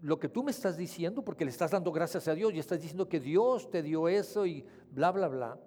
lo 0.02 0.20
que 0.20 0.30
tú 0.30 0.44
me 0.44 0.52
estás 0.52 0.78
diciendo, 0.78 1.24
porque 1.24 1.44
le 1.44 1.52
estás 1.52 1.72
dando 1.72 1.92
gracias 1.92 2.28
a 2.28 2.34
Dios 2.34 2.54
y 2.54 2.60
estás 2.60 2.80
diciendo 2.80 3.10
que 3.10 3.20
Dios 3.20 3.70
te 3.70 3.84
dio 3.84 4.08
eso 4.08 4.46
y 4.46 4.66
bla, 4.92 5.12
bla, 5.12 5.28
bla. 5.28 5.60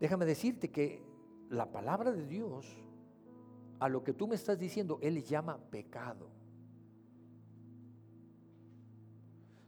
Déjame 0.00 0.26
decirte 0.26 0.70
que 0.70 1.02
la 1.50 1.70
palabra 1.70 2.10
de 2.10 2.26
Dios, 2.26 2.66
a 3.78 3.88
lo 3.88 4.02
que 4.02 4.12
tú 4.12 4.26
me 4.26 4.34
estás 4.34 4.58
diciendo, 4.58 4.98
Él 5.00 5.14
le 5.14 5.22
llama 5.22 5.58
pecado. 5.70 6.28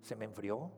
Se 0.03 0.17
me 0.17 0.25
enfrió. 0.25 0.73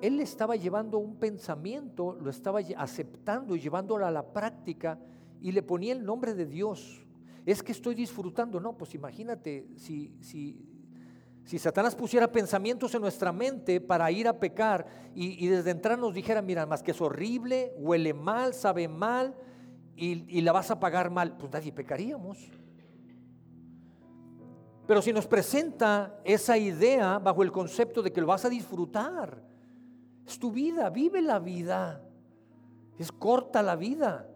Él 0.00 0.20
estaba 0.20 0.56
llevando 0.56 0.98
un 0.98 1.16
pensamiento, 1.16 2.14
lo 2.20 2.30
estaba 2.30 2.60
aceptando 2.76 3.54
y 3.54 3.60
llevándolo 3.60 4.04
a 4.04 4.10
la 4.10 4.32
práctica 4.32 4.98
y 5.42 5.50
le 5.50 5.62
ponía 5.62 5.92
el 5.92 6.04
nombre 6.04 6.34
de 6.34 6.46
Dios. 6.46 7.04
Es 7.44 7.62
que 7.62 7.72
estoy 7.72 7.96
disfrutando. 7.96 8.60
No, 8.60 8.76
pues 8.76 8.94
imagínate, 8.94 9.66
si, 9.76 10.14
si, 10.20 10.64
si 11.44 11.58
Satanás 11.58 11.96
pusiera 11.96 12.30
pensamientos 12.30 12.94
en 12.94 13.02
nuestra 13.02 13.32
mente 13.32 13.80
para 13.80 14.10
ir 14.12 14.28
a 14.28 14.38
pecar 14.38 14.86
y, 15.14 15.48
desde 15.48 15.72
entrar 15.72 15.98
nos 15.98 16.14
dijera, 16.14 16.40
mira, 16.40 16.64
más 16.64 16.82
que 16.82 16.92
es 16.92 17.00
horrible, 17.00 17.74
huele 17.76 18.14
mal, 18.14 18.54
sabe 18.54 18.86
mal 18.86 19.34
y, 19.96 20.24
y 20.28 20.40
la 20.42 20.52
vas 20.52 20.70
a 20.70 20.78
pagar 20.78 21.10
mal, 21.10 21.36
pues 21.36 21.52
nadie 21.52 21.72
pecaríamos. 21.72 22.38
Pero 24.86 25.02
si 25.02 25.12
nos 25.12 25.26
presenta 25.26 26.20
esa 26.24 26.56
idea 26.56 27.18
bajo 27.18 27.42
el 27.42 27.50
concepto 27.50 28.02
de 28.02 28.12
que 28.12 28.20
lo 28.20 28.28
vas 28.28 28.44
a 28.44 28.48
disfrutar, 28.48 29.42
es 30.24 30.38
tu 30.38 30.52
vida, 30.52 30.88
vive 30.90 31.20
la 31.20 31.40
vida, 31.40 32.00
es 32.96 33.10
corta 33.10 33.60
la 33.60 33.74
vida. 33.74 34.28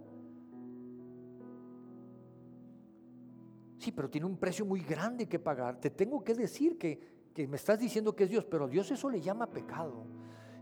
Sí, 3.86 3.92
pero 3.92 4.10
tiene 4.10 4.26
un 4.26 4.36
precio 4.36 4.66
muy 4.66 4.80
grande 4.80 5.28
que 5.28 5.38
pagar. 5.38 5.78
Te 5.78 5.90
tengo 5.90 6.24
que 6.24 6.34
decir 6.34 6.76
que, 6.76 7.30
que 7.32 7.46
me 7.46 7.54
estás 7.54 7.78
diciendo 7.78 8.16
que 8.16 8.24
es 8.24 8.30
Dios, 8.30 8.44
pero 8.44 8.66
Dios 8.66 8.90
eso 8.90 9.08
le 9.08 9.20
llama 9.20 9.48
pecado. 9.48 10.08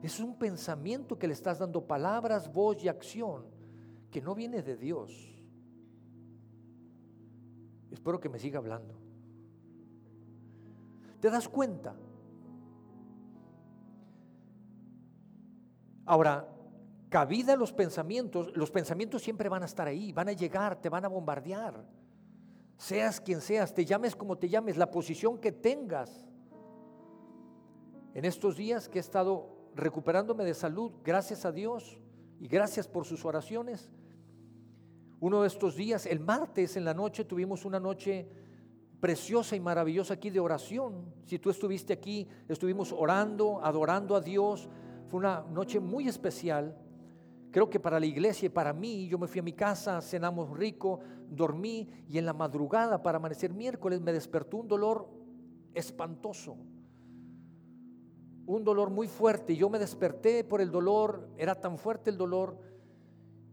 Es 0.03 0.21
un 0.21 0.39
pensamiento 0.39 1.19
que 1.19 1.27
le 1.27 1.33
estás 1.33 1.59
dando 1.59 1.87
palabras, 1.87 2.53
voz 2.53 2.85
y 2.85 2.89
acción 2.89 3.47
que 4.11 4.21
no 4.21 4.35
viene 4.35 4.61
de 4.61 4.77
Dios. 4.77 5.43
Espero 7.91 8.21
que 8.21 8.29
me 8.29 8.39
siga 8.39 8.59
hablando. 8.59 8.93
¿Te 11.19 11.31
das 11.31 11.49
cuenta? 11.49 11.97
Ahora, 16.05 16.47
cabida 17.09 17.57
los 17.57 17.73
pensamientos, 17.73 18.55
los 18.55 18.71
pensamientos 18.71 19.23
siempre 19.23 19.49
van 19.49 19.63
a 19.63 19.65
estar 19.65 19.89
ahí, 19.89 20.13
van 20.13 20.29
a 20.29 20.33
llegar, 20.33 20.79
te 20.79 20.91
van 20.91 21.07
a 21.07 21.09
bombardear 21.09 22.04
seas 22.77 23.21
quien 23.21 23.41
seas, 23.41 23.75
te 23.75 23.85
llames 23.85 24.17
como 24.17 24.37
te 24.39 24.49
llames, 24.49 24.77
la 24.77 24.91
posición 24.91 25.39
que 25.39 25.53
tengas. 25.53 26.25
En 28.15 28.25
estos 28.25 28.57
días 28.57 28.89
que 28.89 28.99
he 28.99 29.01
estado 29.01 29.71
recuperándome 29.75 30.45
de 30.45 30.55
salud, 30.55 30.93
gracias 31.03 31.45
a 31.45 31.53
Dios 31.53 31.99
y 32.39 32.49
gracias 32.49 32.87
por 32.87 33.05
sus 33.05 33.25
oraciones, 33.25 33.91
uno 35.21 35.41
de 35.41 35.49
estos 35.49 35.75
días, 35.75 36.05
el 36.05 36.21
martes 36.21 36.77
en 36.77 36.85
la 36.85 36.93
noche, 36.93 37.25
tuvimos 37.25 37.65
una 37.65 37.81
noche 37.81 38.29
preciosa 39.01 39.57
y 39.57 39.61
maravillosa 39.61 40.15
aquí 40.15 40.31
de 40.31 40.41
oración. 40.41 41.15
Si 41.25 41.39
tú 41.39 41.51
estuviste 41.51 41.93
aquí, 41.93 42.29
estuvimos 42.49 42.93
orando, 42.93 43.65
adorando 43.65 44.17
a 44.17 44.21
Dios. 44.21 44.69
Fue 45.09 45.19
una 45.21 45.41
noche 45.51 45.81
muy 45.81 46.09
especial. 46.09 46.77
Creo 47.55 47.71
que 47.71 47.79
para 47.79 48.01
la 48.01 48.07
iglesia 48.07 48.47
y 48.47 48.49
para 48.49 48.73
mí, 48.73 49.07
yo 49.07 49.17
me 49.17 49.29
fui 49.29 49.39
a 49.39 49.45
mi 49.45 49.53
casa, 49.53 50.01
cenamos 50.01 50.59
rico, 50.59 50.99
dormí 51.31 51.89
y 52.09 52.19
en 52.19 52.27
la 52.27 52.33
madrugada 52.33 53.01
para 53.01 53.19
amanecer 53.19 53.55
miércoles 53.55 54.01
me 54.01 54.13
despertó 54.13 54.57
un 54.57 54.67
dolor 54.67 55.09
espantoso. 55.73 56.57
Un 58.45 58.65
dolor 58.65 58.91
muy 58.91 59.07
fuerte. 59.07 59.53
Y 59.53 59.57
yo 59.59 59.71
me 59.71 59.79
desperté 59.79 60.43
por 60.43 60.61
el 60.61 60.73
dolor, 60.73 61.29
era 61.39 61.55
tan 61.55 61.79
fuerte 61.79 62.11
el 62.11 62.17
dolor. 62.17 62.59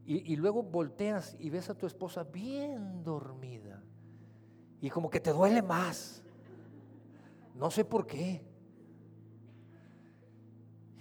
Y, 0.04 0.34
y 0.34 0.36
luego 0.36 0.64
volteas 0.64 1.36
y 1.38 1.52
ves 1.52 1.70
a 1.70 1.76
tu 1.76 1.86
esposa 1.86 2.24
bien 2.24 3.04
dormida. 3.04 3.84
Y 4.82 4.90
como 4.90 5.12
que 5.12 5.20
te 5.20 5.32
duele 5.32 5.62
más. 5.62 6.24
No 7.54 7.70
sé 7.70 7.86
por 7.86 8.08
qué. 8.08 8.42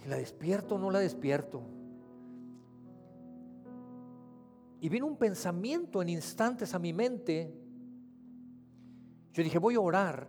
La 0.05 0.17
despierto 0.17 0.75
o 0.75 0.77
no 0.77 0.91
la 0.91 0.99
despierto. 0.99 1.80
Y 4.81 4.89
vino 4.89 5.05
un 5.05 5.15
pensamiento 5.15 6.01
en 6.01 6.09
instantes 6.09 6.73
a 6.73 6.79
mi 6.79 6.91
mente. 6.91 7.53
Yo 9.31 9.43
dije, 9.43 9.59
voy 9.59 9.75
a 9.75 9.79
orar. 9.79 10.27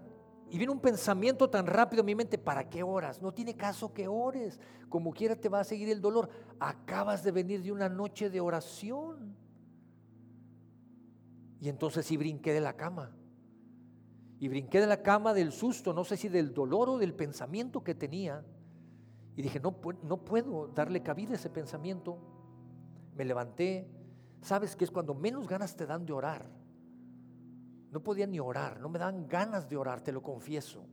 Y 0.50 0.58
vino 0.58 0.72
un 0.72 0.80
pensamiento 0.80 1.48
tan 1.48 1.66
rápido 1.66 2.02
a 2.02 2.04
mi 2.04 2.14
mente, 2.14 2.36
¿para 2.36 2.68
qué 2.68 2.82
oras? 2.82 3.22
No 3.22 3.32
tiene 3.32 3.56
caso 3.56 3.94
que 3.94 4.06
ores. 4.06 4.60
Como 4.90 5.14
quiera 5.14 5.36
te 5.36 5.48
va 5.48 5.60
a 5.60 5.64
seguir 5.64 5.88
el 5.88 6.02
dolor. 6.02 6.28
Acabas 6.60 7.24
de 7.24 7.32
venir 7.32 7.62
de 7.62 7.72
una 7.72 7.88
noche 7.88 8.28
de 8.28 8.42
oración. 8.42 9.34
Y 11.58 11.70
entonces 11.70 12.04
sí 12.04 12.18
brinqué 12.18 12.52
de 12.52 12.60
la 12.60 12.76
cama. 12.76 13.16
Y 14.38 14.48
brinqué 14.48 14.80
de 14.80 14.86
la 14.86 15.02
cama 15.02 15.32
del 15.32 15.52
susto, 15.52 15.94
no 15.94 16.04
sé 16.04 16.18
si 16.18 16.28
del 16.28 16.52
dolor 16.52 16.90
o 16.90 16.98
del 16.98 17.14
pensamiento 17.14 17.82
que 17.82 17.94
tenía. 17.94 18.44
Y 19.34 19.40
dije, 19.40 19.60
no, 19.60 19.74
no 20.02 20.22
puedo 20.26 20.68
darle 20.68 21.02
cabida 21.02 21.32
a 21.32 21.36
ese 21.36 21.48
pensamiento. 21.48 22.18
Me 23.16 23.24
levanté, 23.24 24.01
¿Sabes 24.42 24.74
que 24.74 24.85
es 24.85 24.90
cuando 24.90 25.14
menos 25.14 25.46
ganas 25.46 25.76
te 25.76 25.87
dan 25.87 26.05
de 26.05 26.12
orar? 26.12 26.44
No 27.92 28.02
podía 28.02 28.26
ni 28.26 28.40
orar, 28.40 28.81
no 28.81 28.88
me 28.88 28.98
dan 28.98 29.28
ganas 29.28 29.68
de 29.68 29.76
orar, 29.76 30.00
te 30.00 30.11
lo 30.11 30.20
confieso. 30.20 30.85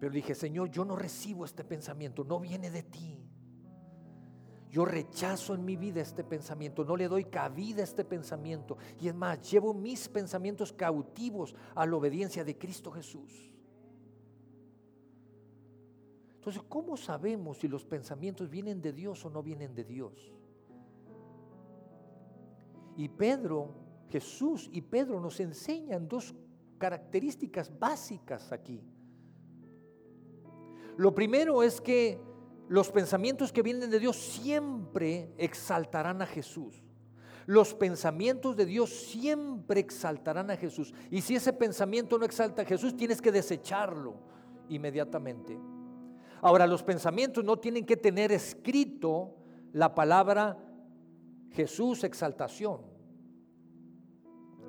Pero 0.00 0.12
dije, 0.12 0.34
Señor, 0.34 0.70
yo 0.70 0.84
no 0.84 0.96
recibo 0.96 1.44
este 1.44 1.62
pensamiento, 1.62 2.24
no 2.24 2.40
viene 2.40 2.70
de 2.70 2.82
ti. 2.82 3.24
Yo 4.68 4.84
rechazo 4.84 5.54
en 5.54 5.64
mi 5.64 5.76
vida 5.76 6.00
este 6.00 6.24
pensamiento, 6.24 6.84
no 6.84 6.96
le 6.96 7.06
doy 7.06 7.26
cabida 7.26 7.82
a 7.82 7.84
este 7.84 8.04
pensamiento. 8.04 8.76
Y 9.00 9.06
es 9.06 9.14
más, 9.14 9.48
llevo 9.48 9.72
mis 9.72 10.08
pensamientos 10.08 10.72
cautivos 10.72 11.54
a 11.76 11.86
la 11.86 11.94
obediencia 11.94 12.42
de 12.42 12.58
Cristo 12.58 12.90
Jesús. 12.90 13.52
Entonces, 16.34 16.62
¿cómo 16.68 16.96
sabemos 16.96 17.58
si 17.58 17.68
los 17.68 17.84
pensamientos 17.84 18.50
vienen 18.50 18.82
de 18.82 18.92
Dios 18.92 19.24
o 19.24 19.30
no 19.30 19.42
vienen 19.42 19.74
de 19.74 19.84
Dios? 19.84 20.33
Y 22.96 23.08
Pedro, 23.08 23.74
Jesús 24.08 24.68
y 24.72 24.80
Pedro 24.80 25.20
nos 25.20 25.40
enseñan 25.40 26.08
dos 26.08 26.34
características 26.78 27.76
básicas 27.78 28.52
aquí. 28.52 28.82
Lo 30.96 31.14
primero 31.14 31.62
es 31.62 31.80
que 31.80 32.20
los 32.68 32.90
pensamientos 32.90 33.52
que 33.52 33.62
vienen 33.62 33.90
de 33.90 33.98
Dios 33.98 34.16
siempre 34.16 35.32
exaltarán 35.38 36.22
a 36.22 36.26
Jesús. 36.26 36.82
Los 37.46 37.74
pensamientos 37.74 38.56
de 38.56 38.64
Dios 38.64 38.90
siempre 38.90 39.80
exaltarán 39.80 40.50
a 40.50 40.56
Jesús. 40.56 40.94
Y 41.10 41.20
si 41.20 41.34
ese 41.34 41.52
pensamiento 41.52 42.18
no 42.18 42.24
exalta 42.24 42.62
a 42.62 42.64
Jesús, 42.64 42.96
tienes 42.96 43.20
que 43.20 43.32
desecharlo 43.32 44.14
inmediatamente. 44.68 45.58
Ahora, 46.40 46.66
los 46.66 46.82
pensamientos 46.82 47.44
no 47.44 47.58
tienen 47.58 47.84
que 47.84 47.96
tener 47.96 48.32
escrito 48.32 49.34
la 49.72 49.94
palabra 49.94 50.56
Jesús 51.54 52.04
exaltación. 52.04 52.80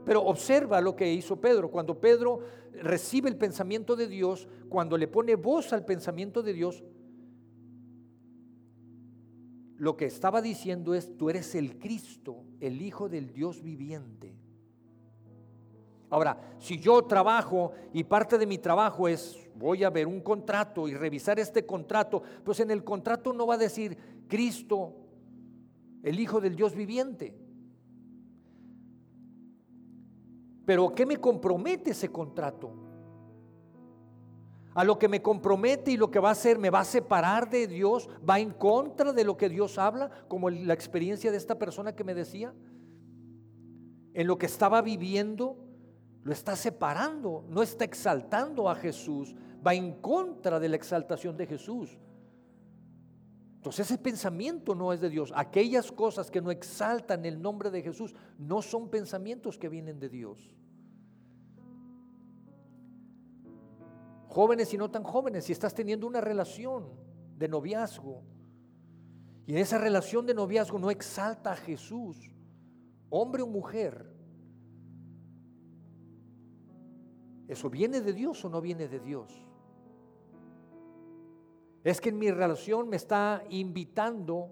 Pero 0.05 0.21
observa 0.23 0.79
lo 0.81 0.95
que 0.95 1.11
hizo 1.11 1.41
Pedro. 1.41 1.71
Cuando 1.71 1.99
Pedro 1.99 2.39
recibe 2.73 3.27
el 3.27 3.37
pensamiento 3.37 3.95
de 3.95 4.07
Dios, 4.07 4.47
cuando 4.69 4.97
le 4.97 5.07
pone 5.07 5.35
voz 5.35 5.73
al 5.73 5.83
pensamiento 5.83 6.43
de 6.43 6.53
Dios, 6.53 6.83
lo 9.77 9.97
que 9.97 10.05
estaba 10.05 10.41
diciendo 10.41 10.93
es, 10.93 11.17
tú 11.17 11.29
eres 11.29 11.55
el 11.55 11.79
Cristo, 11.79 12.43
el 12.59 12.81
Hijo 12.81 13.09
del 13.09 13.33
Dios 13.33 13.61
viviente. 13.61 14.35
Ahora, 16.11 16.39
si 16.59 16.79
yo 16.79 17.01
trabajo 17.03 17.71
y 17.91 18.03
parte 18.03 18.37
de 18.37 18.45
mi 18.45 18.59
trabajo 18.59 19.07
es, 19.07 19.49
voy 19.55 19.83
a 19.83 19.89
ver 19.89 20.05
un 20.05 20.21
contrato 20.21 20.87
y 20.87 20.93
revisar 20.93 21.39
este 21.39 21.65
contrato, 21.65 22.21
pues 22.43 22.59
en 22.59 22.69
el 22.69 22.83
contrato 22.83 23.33
no 23.33 23.47
va 23.47 23.55
a 23.55 23.57
decir 23.57 23.97
Cristo, 24.27 25.04
el 26.05 26.19
Hijo 26.19 26.39
del 26.39 26.55
Dios 26.55 26.75
viviente. 26.75 27.35
Pero 30.63 30.93
¿qué 30.93 31.03
me 31.03 31.17
compromete 31.17 31.91
ese 31.91 32.09
contrato? 32.09 32.71
A 34.75 34.83
lo 34.83 34.99
que 34.99 35.07
me 35.07 35.23
compromete 35.23 35.91
y 35.91 35.97
lo 35.97 36.11
que 36.11 36.19
va 36.19 36.29
a 36.29 36.33
hacer, 36.33 36.59
me 36.59 36.69
va 36.69 36.81
a 36.81 36.85
separar 36.85 37.49
de 37.49 37.65
Dios, 37.65 38.07
va 38.27 38.39
en 38.39 38.51
contra 38.51 39.13
de 39.13 39.23
lo 39.23 39.35
que 39.35 39.49
Dios 39.49 39.79
habla, 39.79 40.11
como 40.27 40.51
la 40.51 40.75
experiencia 40.75 41.31
de 41.31 41.37
esta 41.37 41.57
persona 41.57 41.95
que 41.95 42.03
me 42.03 42.13
decía. 42.13 42.53
En 44.13 44.27
lo 44.27 44.37
que 44.37 44.45
estaba 44.45 44.83
viviendo, 44.83 45.57
lo 46.21 46.31
está 46.31 46.55
separando, 46.55 47.45
no 47.49 47.63
está 47.63 47.83
exaltando 47.83 48.69
a 48.69 48.75
Jesús, 48.75 49.35
va 49.65 49.73
en 49.73 49.93
contra 50.01 50.59
de 50.59 50.69
la 50.69 50.75
exaltación 50.75 51.35
de 51.35 51.47
Jesús. 51.47 51.97
Entonces 53.65 53.87
ese 53.87 53.97
pensamiento 53.97 54.75
no 54.75 54.93
es 54.93 55.01
de 55.01 55.09
Dios. 55.09 55.33
Aquellas 55.35 55.91
cosas 55.91 56.29
que 56.29 56.39
no 56.39 56.51
exaltan 56.51 57.25
el 57.25 57.41
nombre 57.41 57.71
de 57.71 57.81
Jesús 57.81 58.13
no 58.37 58.61
son 58.61 58.91
pensamientos 58.91 59.57
que 59.57 59.69
vienen 59.69 59.99
de 59.99 60.07
Dios. 60.07 60.55
Jóvenes 64.27 64.71
y 64.71 64.77
no 64.77 64.91
tan 64.91 65.01
jóvenes, 65.01 65.45
si 65.45 65.51
estás 65.51 65.73
teniendo 65.73 66.05
una 66.05 66.21
relación 66.21 66.91
de 67.39 67.47
noviazgo 67.47 68.21
y 69.47 69.53
en 69.53 69.57
esa 69.57 69.79
relación 69.79 70.27
de 70.27 70.35
noviazgo 70.35 70.77
no 70.77 70.91
exalta 70.91 71.53
a 71.53 71.55
Jesús, 71.55 72.19
hombre 73.09 73.41
o 73.41 73.47
mujer, 73.47 74.13
¿eso 77.47 77.71
viene 77.71 77.99
de 77.99 78.13
Dios 78.13 78.45
o 78.45 78.49
no 78.49 78.61
viene 78.61 78.87
de 78.87 78.99
Dios? 78.99 79.44
Es 81.85 82.01
que 82.01 82.09
en 82.09 82.17
mi 82.17 82.31
relación 82.31 82.89
me 82.89 82.95
está 82.95 83.43
invitando 83.51 84.51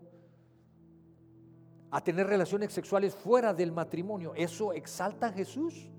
a 1.90 2.00
tener 2.04 2.28
relaciones 2.28 2.72
sexuales 2.72 3.16
fuera 3.16 3.56
del 3.56 3.72
matrimonio. 3.72 4.34
¿Eso 4.36 4.72
exalta 4.72 5.28
a 5.28 5.32
Jesús? 5.32 5.90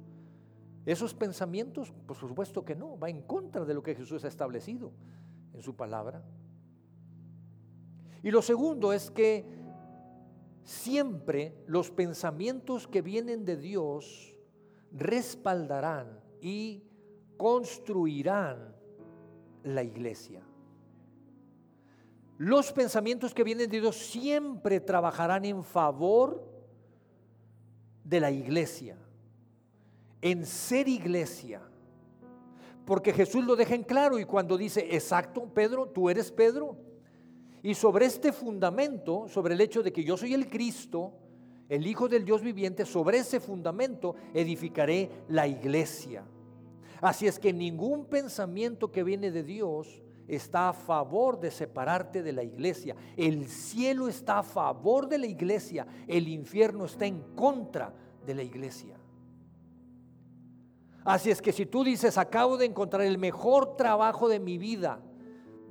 ¿Esos 0.87 1.13
pensamientos? 1.13 1.91
Por 2.07 2.17
supuesto 2.17 2.65
que 2.65 2.77
no, 2.77 2.97
va 2.97 3.11
en 3.11 3.23
contra 3.23 3.65
de 3.65 3.75
lo 3.75 3.83
que 3.83 3.97
Jesús 3.97 4.25
ha 4.25 4.29
establecido 4.29 4.93
en 5.53 5.61
su 5.61 5.75
palabra. 5.75 6.23
Y 8.23 8.31
lo 8.31 8.41
segundo 8.41 8.93
es 8.93 9.11
que 9.11 9.45
siempre 10.63 11.65
los 11.67 11.91
pensamientos 11.91 12.87
que 12.87 13.03
vienen 13.03 13.45
de 13.45 13.57
Dios 13.57 14.37
respaldarán 14.93 16.21
y 16.41 16.85
construirán 17.37 18.77
la 19.65 19.83
iglesia. 19.83 20.47
Los 22.39 22.73
pensamientos 22.73 23.33
que 23.33 23.45
vienen 23.45 23.71
de 23.71 23.81
Dios 23.81 23.97
siempre 23.97 24.81
trabajarán 24.81 25.45
en 25.45 25.63
favor 25.63 26.45
de 28.03 28.21
la 28.21 28.31
iglesia, 28.31 28.97
en 30.21 30.45
ser 30.45 30.89
iglesia. 30.89 31.63
Porque 32.85 33.13
Jesús 33.13 33.45
lo 33.45 33.57
deja 33.57 33.75
en 33.75 33.85
claro 33.85 34.19
y 34.19 34.25
cuando 34.25 34.59
dice, 34.59 34.95
exacto, 34.95 35.49
Pedro, 35.55 35.89
tú 35.89 36.11
eres 36.11 36.31
Pedro. 36.31 36.77
Y 37.63 37.75
sobre 37.75 38.07
este 38.07 38.31
fundamento, 38.33 39.27
sobre 39.29 39.55
el 39.55 39.61
hecho 39.61 39.83
de 39.83 39.93
que 39.93 40.05
yo 40.05 40.17
soy 40.17 40.35
el 40.35 40.51
Cristo, 40.51 41.15
el 41.69 41.87
Hijo 41.87 42.09
del 42.09 42.25
Dios 42.25 42.43
viviente, 42.43 42.85
sobre 42.85 43.19
ese 43.19 43.41
fundamento 43.41 44.17
edificaré 44.35 45.11
la 45.29 45.47
iglesia. 45.47 46.25
Así 47.01 47.27
es 47.27 47.39
que 47.39 47.53
ningún 47.53 48.05
pensamiento 48.05 48.91
que 48.91 49.03
viene 49.03 49.31
de 49.31 49.43
Dios 49.43 50.04
está 50.27 50.71
a 50.71 50.73
favor 50.73 51.39
de 51.39 51.51
separarte 51.51 52.23
de 52.23 52.33
la 52.33 52.43
iglesia. 52.43 52.97
El 53.17 53.49
cielo 53.49 54.09
está 54.09 54.39
a 54.39 54.43
favor 54.43 55.09
de 55.09 55.19
la 55.19 55.27
iglesia. 55.27 55.87
El 56.07 56.29
infierno 56.29 56.87
está 56.87 57.07
en 57.07 57.21
contra 57.35 57.93
de 58.25 58.35
la 58.35 58.43
iglesia. 58.43 58.97
Así 61.05 61.31
es 61.31 61.43
que 61.43 61.53
si 61.53 61.67
tú 61.67 61.85
dices, 61.85 62.17
acabo 62.17 62.57
de 62.57 62.65
encontrar 62.65 63.03
el 63.03 63.19
mejor 63.19 63.77
trabajo 63.77 64.29
de 64.29 64.41
mi 64.41 64.57
vida, 64.57 65.01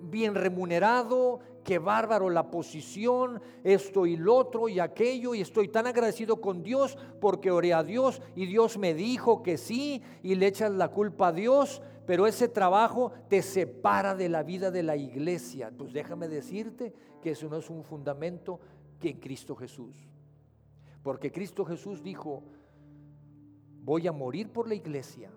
bien 0.04 0.36
remunerado, 0.36 1.40
qué 1.64 1.80
bárbaro 1.80 2.30
la 2.30 2.52
posición, 2.52 3.42
esto 3.64 4.06
y 4.06 4.16
lo 4.16 4.36
otro 4.36 4.70
y 4.70 4.80
aquello, 4.80 5.34
y 5.34 5.42
estoy 5.42 5.70
tan 5.70 5.88
agradecido 5.88 6.40
con 6.40 6.62
Dios 6.62 6.98
porque 7.20 7.50
oré 7.50 7.74
a 7.74 7.84
Dios 7.84 8.22
y 8.36 8.46
Dios 8.46 8.78
me 8.78 8.94
dijo 8.94 9.42
que 9.42 9.58
sí, 9.58 10.04
y 10.22 10.36
le 10.36 10.48
echas 10.48 10.72
la 10.72 10.90
culpa 10.90 11.30
a 11.30 11.34
Dios, 11.34 11.82
pero 12.06 12.28
ese 12.28 12.48
trabajo 12.48 13.12
te 13.30 13.42
separa 13.42 14.16
de 14.16 14.30
la 14.30 14.44
vida 14.44 14.72
de 14.72 14.84
la 14.84 14.96
iglesia. 14.96 15.72
Pues 15.76 15.94
déjame 15.94 16.28
decirte 16.28 16.94
que 17.22 17.32
eso 17.32 17.48
no 17.48 17.58
es 17.58 17.70
un 17.70 17.84
fundamento 17.84 18.60
que 19.00 19.10
en 19.10 19.20
Cristo 19.20 19.56
Jesús. 19.56 19.96
Porque 21.02 21.32
Cristo 21.32 21.66
Jesús 21.66 22.04
dijo, 22.04 22.44
voy 23.84 24.08
a 24.08 24.12
morir 24.12 24.52
por 24.52 24.68
la 24.68 24.76
iglesia. 24.76 25.30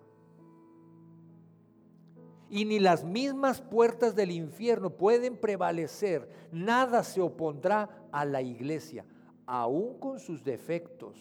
Y 2.48 2.64
ni 2.64 2.78
las 2.78 3.04
mismas 3.04 3.60
puertas 3.60 4.14
del 4.14 4.30
infierno 4.30 4.90
pueden 4.90 5.36
prevalecer. 5.36 6.28
Nada 6.52 7.02
se 7.02 7.20
opondrá 7.20 8.08
a 8.12 8.24
la 8.24 8.40
iglesia, 8.40 9.04
aún 9.46 9.98
con 9.98 10.20
sus 10.20 10.44
defectos. 10.44 11.18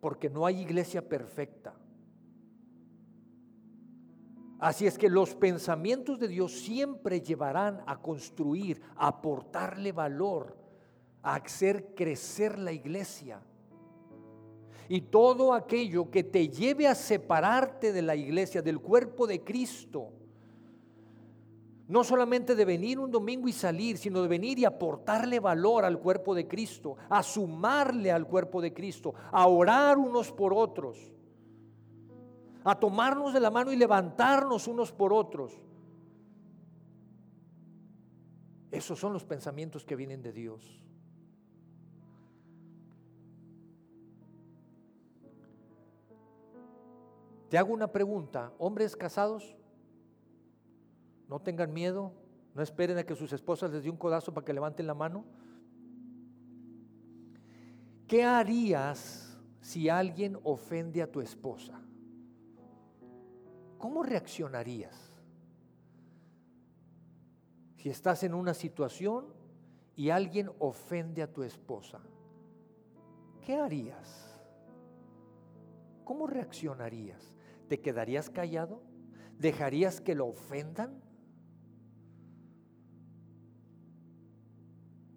Porque 0.00 0.28
no 0.28 0.44
hay 0.44 0.60
iglesia 0.60 1.06
perfecta. 1.06 1.74
Así 4.60 4.86
es 4.86 4.98
que 4.98 5.08
los 5.08 5.34
pensamientos 5.34 6.18
de 6.18 6.28
Dios 6.28 6.52
siempre 6.52 7.22
llevarán 7.22 7.82
a 7.86 7.96
construir, 7.96 8.82
a 8.94 9.08
aportarle 9.08 9.90
valor, 9.90 10.54
a 11.22 11.36
hacer 11.36 11.94
crecer 11.94 12.58
la 12.58 12.70
iglesia. 12.70 13.40
Y 14.86 15.00
todo 15.00 15.54
aquello 15.54 16.10
que 16.10 16.24
te 16.24 16.48
lleve 16.50 16.86
a 16.86 16.94
separarte 16.94 17.90
de 17.92 18.02
la 18.02 18.14
iglesia, 18.14 18.60
del 18.60 18.80
cuerpo 18.80 19.26
de 19.26 19.42
Cristo, 19.42 20.10
no 21.88 22.04
solamente 22.04 22.54
de 22.54 22.64
venir 22.66 22.98
un 22.98 23.10
domingo 23.10 23.48
y 23.48 23.52
salir, 23.52 23.96
sino 23.96 24.20
de 24.20 24.28
venir 24.28 24.58
y 24.58 24.66
aportarle 24.66 25.40
valor 25.40 25.86
al 25.86 25.98
cuerpo 25.98 26.34
de 26.34 26.46
Cristo, 26.46 26.96
a 27.08 27.22
sumarle 27.22 28.12
al 28.12 28.26
cuerpo 28.26 28.60
de 28.60 28.74
Cristo, 28.74 29.14
a 29.32 29.46
orar 29.46 29.96
unos 29.96 30.30
por 30.30 30.52
otros 30.52 31.12
a 32.64 32.78
tomarnos 32.78 33.32
de 33.32 33.40
la 33.40 33.50
mano 33.50 33.72
y 33.72 33.76
levantarnos 33.76 34.66
unos 34.66 34.92
por 34.92 35.12
otros. 35.12 35.52
Esos 38.70 38.98
son 38.98 39.12
los 39.12 39.24
pensamientos 39.24 39.84
que 39.84 39.96
vienen 39.96 40.22
de 40.22 40.32
Dios. 40.32 40.82
Te 47.48 47.58
hago 47.58 47.74
una 47.74 47.90
pregunta, 47.90 48.52
hombres 48.58 48.94
casados, 48.94 49.56
no 51.28 51.40
tengan 51.40 51.72
miedo, 51.72 52.12
no 52.54 52.62
esperen 52.62 52.98
a 52.98 53.04
que 53.04 53.16
sus 53.16 53.32
esposas 53.32 53.72
les 53.72 53.82
dé 53.82 53.90
un 53.90 53.96
codazo 53.96 54.32
para 54.32 54.44
que 54.44 54.52
levanten 54.52 54.86
la 54.86 54.94
mano. 54.94 55.24
¿Qué 58.06 58.22
harías 58.22 59.36
si 59.60 59.88
alguien 59.88 60.38
ofende 60.44 61.02
a 61.02 61.10
tu 61.10 61.20
esposa? 61.20 61.80
¿Cómo 63.80 64.02
reaccionarías? 64.04 64.94
Si 67.78 67.88
estás 67.88 68.22
en 68.22 68.34
una 68.34 68.54
situación 68.54 69.32
y 69.96 70.10
alguien 70.10 70.50
ofende 70.58 71.22
a 71.22 71.32
tu 71.32 71.42
esposa, 71.42 72.00
¿qué 73.40 73.56
harías? 73.56 74.38
¿Cómo 76.04 76.26
reaccionarías? 76.26 77.34
¿Te 77.68 77.80
quedarías 77.80 78.28
callado? 78.28 78.82
¿Dejarías 79.38 80.00
que 80.00 80.14
lo 80.14 80.26
ofendan? 80.26 81.00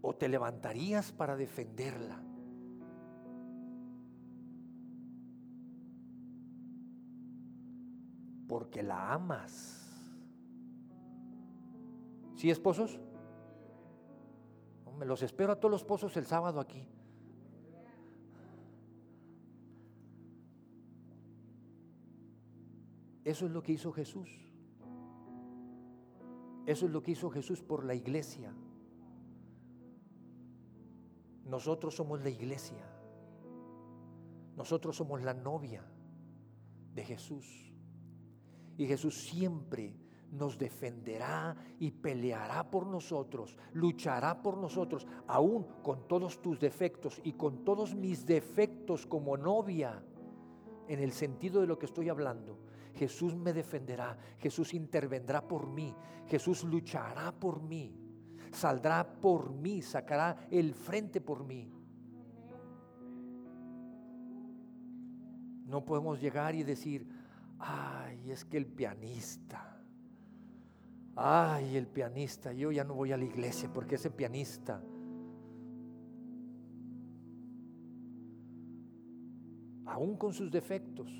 ¿O 0.01 0.15
te 0.15 0.29
levantarías 0.29 1.11
para 1.11 1.35
defenderla? 1.35 2.32
Porque 8.53 8.83
la 8.83 9.11
amas. 9.11 9.81
¿Sí, 12.35 12.51
esposos? 12.51 12.99
Me 14.95 15.07
los 15.07 15.23
espero 15.23 15.53
a 15.53 15.55
todos 15.55 15.71
los 15.71 15.81
esposos 15.81 16.15
el 16.17 16.27
sábado 16.27 16.59
aquí. 16.59 16.87
Eso 23.25 23.47
es 23.47 23.51
lo 23.51 23.63
que 23.63 23.71
hizo 23.71 23.91
Jesús. 23.91 24.29
Eso 26.67 26.85
es 26.85 26.91
lo 26.91 27.01
que 27.01 27.13
hizo 27.13 27.31
Jesús 27.31 27.63
por 27.63 27.83
la 27.83 27.95
iglesia. 27.95 28.53
Nosotros 31.43 31.95
somos 31.95 32.21
la 32.21 32.29
iglesia. 32.29 32.85
Nosotros 34.55 34.95
somos 34.95 35.23
la 35.23 35.33
novia 35.33 35.83
de 36.93 37.03
Jesús. 37.03 37.72
Y 38.77 38.85
Jesús 38.85 39.23
siempre 39.23 39.95
nos 40.33 40.57
defenderá 40.57 41.55
y 41.79 41.91
peleará 41.91 42.69
por 42.69 42.87
nosotros, 42.87 43.55
luchará 43.73 44.41
por 44.41 44.57
nosotros, 44.57 45.07
aún 45.27 45.65
con 45.83 46.07
todos 46.07 46.41
tus 46.41 46.59
defectos 46.59 47.21
y 47.23 47.33
con 47.33 47.63
todos 47.63 47.93
mis 47.93 48.25
defectos 48.25 49.05
como 49.05 49.37
novia, 49.37 50.03
en 50.87 50.99
el 50.99 51.11
sentido 51.11 51.61
de 51.61 51.67
lo 51.67 51.77
que 51.77 51.85
estoy 51.85 52.09
hablando. 52.09 52.57
Jesús 52.95 53.35
me 53.35 53.53
defenderá, 53.53 54.17
Jesús 54.39 54.73
intervendrá 54.73 55.47
por 55.47 55.67
mí, 55.67 55.95
Jesús 56.27 56.63
luchará 56.63 57.31
por 57.31 57.61
mí, 57.61 57.95
saldrá 58.51 59.03
por 59.21 59.51
mí, 59.51 59.81
sacará 59.81 60.47
el 60.49 60.73
frente 60.73 61.21
por 61.21 61.43
mí. 61.43 61.71
No 65.65 65.85
podemos 65.85 66.21
llegar 66.21 66.53
y 66.53 66.63
decir, 66.63 67.07
ay, 67.59 68.31
es 68.31 68.45
que 68.45 68.57
el 68.57 68.65
pianista, 68.65 69.73
Ay, 71.15 71.77
el 71.77 71.85
pianista, 71.85 72.53
yo 72.53 72.71
ya 72.71 72.83
no 72.83 72.95
voy 72.95 73.11
a 73.11 73.17
la 73.17 73.25
iglesia 73.25 73.71
porque 73.71 73.95
ese 73.95 74.09
pianista 74.09 74.81
aún 79.85 80.17
con 80.17 80.33
sus 80.33 80.49
defectos. 80.49 81.11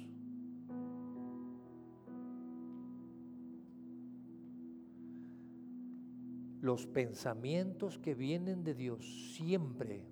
Los 6.59 6.87
pensamientos 6.87 7.99
que 7.99 8.15
vienen 8.15 8.63
de 8.63 8.73
Dios 8.73 9.33
siempre 9.35 10.07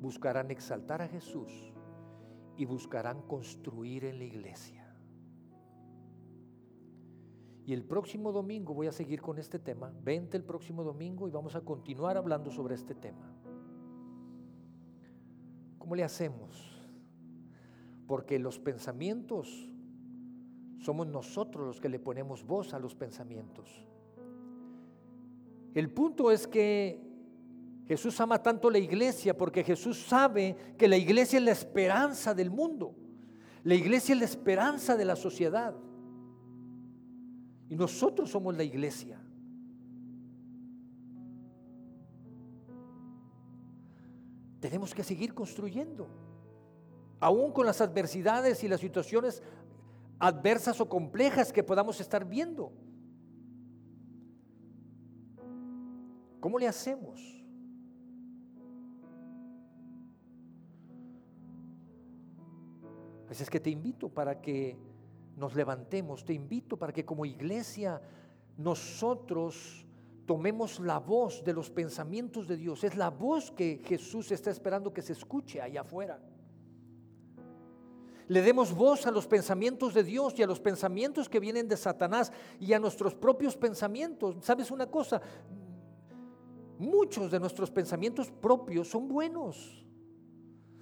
buscarán 0.00 0.50
exaltar 0.50 1.02
a 1.02 1.08
Jesús 1.08 1.74
y 2.56 2.64
buscarán 2.64 3.20
construir 3.22 4.04
en 4.04 4.18
la 4.18 4.24
iglesia. 4.24 4.77
Y 7.68 7.74
el 7.74 7.84
próximo 7.84 8.32
domingo 8.32 8.72
voy 8.72 8.86
a 8.86 8.92
seguir 8.92 9.20
con 9.20 9.38
este 9.38 9.58
tema. 9.58 9.92
Vente 10.02 10.38
el 10.38 10.42
próximo 10.42 10.82
domingo 10.82 11.28
y 11.28 11.30
vamos 11.30 11.54
a 11.54 11.60
continuar 11.60 12.16
hablando 12.16 12.50
sobre 12.50 12.74
este 12.74 12.94
tema. 12.94 13.30
¿Cómo 15.76 15.94
le 15.94 16.02
hacemos? 16.02 16.80
Porque 18.06 18.38
los 18.38 18.58
pensamientos 18.58 19.68
somos 20.78 21.08
nosotros 21.08 21.66
los 21.66 21.78
que 21.78 21.90
le 21.90 21.98
ponemos 21.98 22.42
voz 22.42 22.72
a 22.72 22.78
los 22.78 22.94
pensamientos. 22.94 23.86
El 25.74 25.90
punto 25.90 26.30
es 26.30 26.46
que 26.46 26.98
Jesús 27.86 28.18
ama 28.18 28.42
tanto 28.42 28.70
la 28.70 28.78
iglesia 28.78 29.36
porque 29.36 29.62
Jesús 29.62 30.06
sabe 30.06 30.56
que 30.78 30.88
la 30.88 30.96
iglesia 30.96 31.38
es 31.38 31.44
la 31.44 31.52
esperanza 31.52 32.32
del 32.32 32.50
mundo. 32.50 32.94
La 33.62 33.74
iglesia 33.74 34.14
es 34.14 34.20
la 34.20 34.24
esperanza 34.24 34.96
de 34.96 35.04
la 35.04 35.16
sociedad. 35.16 35.74
Y 37.68 37.76
nosotros 37.76 38.30
somos 38.30 38.56
la 38.56 38.64
iglesia. 38.64 39.20
Tenemos 44.60 44.94
que 44.94 45.04
seguir 45.04 45.34
construyendo 45.34 46.08
aún 47.20 47.52
con 47.52 47.66
las 47.66 47.80
adversidades 47.80 48.62
y 48.64 48.68
las 48.68 48.80
situaciones 48.80 49.42
adversas 50.18 50.80
o 50.80 50.88
complejas 50.88 51.52
que 51.52 51.62
podamos 51.62 52.00
estar 52.00 52.24
viendo. 52.24 52.72
¿Cómo 56.40 56.58
le 56.58 56.68
hacemos? 56.68 57.38
Así 63.28 63.42
es 63.42 63.50
que 63.50 63.60
te 63.60 63.70
invito 63.70 64.08
para 64.08 64.40
que 64.40 64.76
nos 65.38 65.54
levantemos, 65.54 66.24
te 66.24 66.34
invito 66.34 66.76
para 66.76 66.92
que 66.92 67.04
como 67.04 67.24
iglesia 67.24 68.00
nosotros 68.56 69.86
tomemos 70.26 70.80
la 70.80 70.98
voz 70.98 71.42
de 71.44 71.54
los 71.54 71.70
pensamientos 71.70 72.46
de 72.46 72.56
Dios. 72.56 72.84
Es 72.84 72.96
la 72.96 73.10
voz 73.10 73.50
que 73.50 73.80
Jesús 73.84 74.30
está 74.32 74.50
esperando 74.50 74.92
que 74.92 75.00
se 75.02 75.12
escuche 75.12 75.60
allá 75.62 75.80
afuera 75.80 76.20
le 78.28 78.42
demos 78.42 78.74
voz 78.74 79.06
a 79.06 79.10
los 79.10 79.26
pensamientos 79.26 79.94
de 79.94 80.04
Dios 80.04 80.34
y 80.38 80.42
a 80.42 80.46
los 80.46 80.60
pensamientos 80.60 81.28
que 81.28 81.40
vienen 81.40 81.66
de 81.66 81.76
Satanás 81.76 82.30
y 82.60 82.74
a 82.74 82.78
nuestros 82.78 83.14
propios 83.14 83.56
pensamientos. 83.56 84.36
¿Sabes 84.42 84.70
una 84.70 84.86
cosa? 84.86 85.20
Muchos 86.78 87.30
de 87.30 87.40
nuestros 87.40 87.70
pensamientos 87.70 88.30
propios 88.30 88.88
son 88.88 89.08
buenos. 89.08 89.86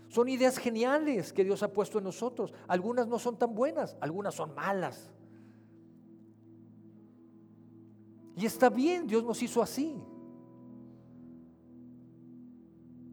Son 0.09 0.29
ideas 0.29 0.59
geniales 0.59 1.33
que 1.33 1.45
Dios 1.45 1.63
ha 1.63 1.73
puesto 1.73 1.99
en 1.99 2.05
nosotros. 2.05 2.53
Algunas 2.69 3.07
no 3.09 3.19
son 3.19 3.39
tan 3.39 3.55
buenas, 3.55 3.97
algunas 4.01 4.35
son 4.35 4.55
malas. 4.55 5.11
Y 8.37 8.45
está 8.45 8.69
bien, 8.69 9.07
Dios 9.07 9.25
nos 9.25 9.43
hizo 9.43 9.63
así. 9.63 9.97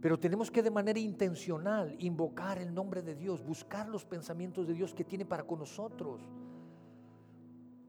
Pero 0.02 0.20
tenemos 0.20 0.52
que 0.52 0.62
de 0.62 0.70
manera 0.70 1.00
intencional 1.00 1.96
invocar 2.00 2.58
el 2.58 2.74
nombre 2.74 3.02
de 3.02 3.16
Dios, 3.16 3.41
buscar 3.41 3.88
los 3.88 4.04
pensamientos 4.04 4.68
de 4.68 4.74
Dios 4.74 4.94
que 4.94 5.06
tiene 5.06 5.26
para 5.26 5.48
con 5.48 5.60
nosotros. 5.60 6.20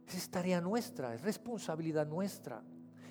Es 0.06 0.30
tarea 0.30 0.60
nuestra, 0.60 1.12
es 1.12 1.22
responsabilidad 1.22 2.06
nuestra. 2.06 2.62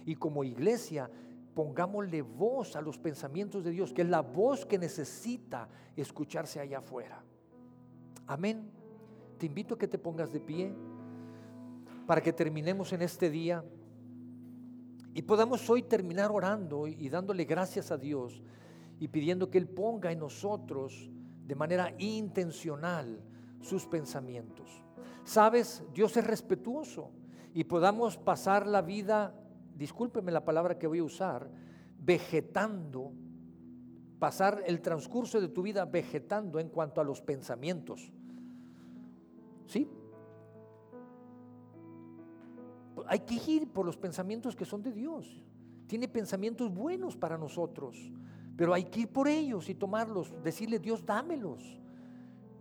Y 0.05 0.15
como 0.15 0.45
iglesia, 0.45 1.11
pongámosle 1.53 2.21
voz 2.21 2.75
a 2.75 2.81
los 2.81 2.97
pensamientos 2.97 3.63
de 3.63 3.71
Dios, 3.71 3.93
que 3.93 4.01
es 4.01 4.09
la 4.09 4.21
voz 4.21 4.65
que 4.65 4.77
necesita 4.77 5.69
escucharse 5.95 6.59
allá 6.59 6.79
afuera. 6.79 7.23
Amén. 8.27 8.69
Te 9.37 9.45
invito 9.45 9.75
a 9.75 9.77
que 9.77 9.87
te 9.87 9.97
pongas 9.97 10.31
de 10.31 10.39
pie 10.39 10.73
para 12.05 12.21
que 12.21 12.33
terminemos 12.33 12.93
en 12.93 13.01
este 13.01 13.29
día 13.29 13.63
y 15.13 15.21
podamos 15.21 15.69
hoy 15.69 15.83
terminar 15.83 16.31
orando 16.31 16.87
y 16.87 17.07
dándole 17.09 17.45
gracias 17.45 17.91
a 17.91 17.97
Dios 17.97 18.41
y 18.99 19.07
pidiendo 19.09 19.49
que 19.49 19.57
Él 19.57 19.67
ponga 19.67 20.11
en 20.11 20.19
nosotros 20.19 21.11
de 21.45 21.55
manera 21.55 21.93
intencional 21.99 23.21
sus 23.61 23.85
pensamientos. 23.85 24.83
Sabes, 25.23 25.83
Dios 25.93 26.17
es 26.17 26.25
respetuoso 26.25 27.11
y 27.53 27.65
podamos 27.65 28.17
pasar 28.17 28.65
la 28.65 28.81
vida, 28.81 29.35
discúlpeme 29.75 30.31
la 30.31 30.45
palabra 30.45 30.77
que 30.77 30.87
voy 30.87 30.99
a 30.99 31.03
usar, 31.03 31.49
vegetando, 31.99 33.11
pasar 34.19 34.63
el 34.65 34.81
transcurso 34.81 35.41
de 35.41 35.47
tu 35.47 35.61
vida 35.61 35.85
vegetando 35.85 36.59
en 36.59 36.69
cuanto 36.69 37.01
a 37.01 37.03
los 37.03 37.21
pensamientos. 37.21 38.11
¿Sí? 39.65 39.89
Hay 43.07 43.19
que 43.19 43.35
ir 43.51 43.71
por 43.71 43.85
los 43.85 43.97
pensamientos 43.97 44.55
que 44.55 44.65
son 44.65 44.81
de 44.81 44.91
Dios. 44.91 45.41
Tiene 45.87 46.07
pensamientos 46.07 46.73
buenos 46.73 47.17
para 47.17 47.37
nosotros. 47.37 47.97
Pero 48.55 48.73
hay 48.73 48.85
que 48.85 49.01
ir 49.01 49.07
por 49.09 49.27
ellos 49.27 49.67
y 49.69 49.75
tomarlos, 49.75 50.31
decirle, 50.43 50.79
Dios, 50.79 51.05
dámelos. 51.05 51.79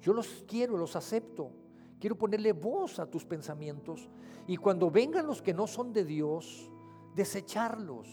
Yo 0.01 0.13
los 0.13 0.45
quiero, 0.49 0.77
los 0.77 0.97
acepto. 0.97 1.53
Quiero 2.01 2.17
ponerle 2.17 2.53
voz 2.53 2.99
a 2.99 3.07
tus 3.07 3.25
pensamientos. 3.25 4.09
Y 4.47 4.57
cuando 4.57 4.91
vengan 4.91 5.27
los 5.27 5.43
que 5.43 5.55
no 5.55 5.67
son 5.67 5.93
de 5.93 6.05
Dios, 6.05 6.72
desecharlos. 7.15 8.09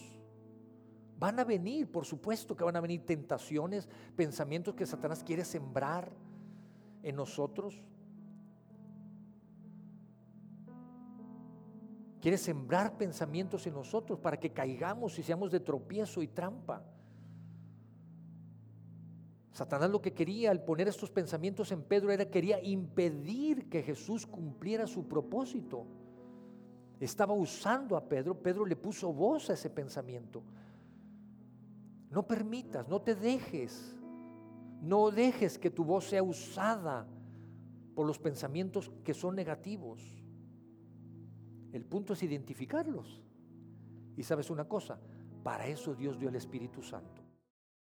Van 1.18 1.38
a 1.38 1.44
venir, 1.44 1.90
por 1.90 2.06
supuesto 2.06 2.56
que 2.56 2.64
van 2.64 2.76
a 2.76 2.80
venir 2.80 3.04
tentaciones, 3.04 3.88
pensamientos 4.16 4.74
que 4.74 4.86
Satanás 4.86 5.22
quiere 5.22 5.44
sembrar 5.44 6.10
en 7.02 7.16
nosotros. 7.16 7.82
Quiere 12.20 12.38
sembrar 12.38 12.96
pensamientos 12.96 13.66
en 13.66 13.74
nosotros 13.74 14.18
para 14.18 14.38
que 14.38 14.52
caigamos 14.52 15.18
y 15.18 15.22
seamos 15.22 15.50
de 15.50 15.60
tropiezo 15.60 16.22
y 16.22 16.28
trampa. 16.28 16.82
Satanás 19.52 19.90
lo 19.90 20.00
que 20.00 20.14
quería 20.14 20.50
al 20.50 20.62
poner 20.64 20.88
estos 20.88 21.10
pensamientos 21.10 21.70
en 21.72 21.82
Pedro 21.82 22.10
era 22.10 22.30
quería 22.30 22.62
impedir 22.62 23.68
que 23.68 23.82
Jesús 23.82 24.26
cumpliera 24.26 24.86
su 24.86 25.06
propósito. 25.06 25.86
Estaba 27.00 27.32
usando 27.32 27.96
a 27.96 28.06
Pedro, 28.06 28.34
Pedro 28.34 28.64
le 28.66 28.76
puso 28.76 29.12
voz 29.12 29.48
a 29.48 29.54
ese 29.54 29.70
pensamiento. 29.70 30.42
No 32.10 32.26
permitas, 32.26 32.86
no 32.88 33.00
te 33.00 33.14
dejes, 33.14 33.96
no 34.82 35.10
dejes 35.10 35.58
que 35.58 35.70
tu 35.70 35.82
voz 35.82 36.04
sea 36.04 36.22
usada 36.22 37.06
por 37.94 38.06
los 38.06 38.18
pensamientos 38.18 38.90
que 39.02 39.14
son 39.14 39.34
negativos. 39.34 40.02
El 41.72 41.84
punto 41.84 42.12
es 42.12 42.22
identificarlos. 42.22 43.22
Y 44.16 44.22
sabes 44.22 44.50
una 44.50 44.68
cosa, 44.68 45.00
para 45.42 45.66
eso 45.66 45.94
Dios 45.94 46.18
dio 46.18 46.28
el 46.28 46.36
Espíritu 46.36 46.82
Santo 46.82 47.19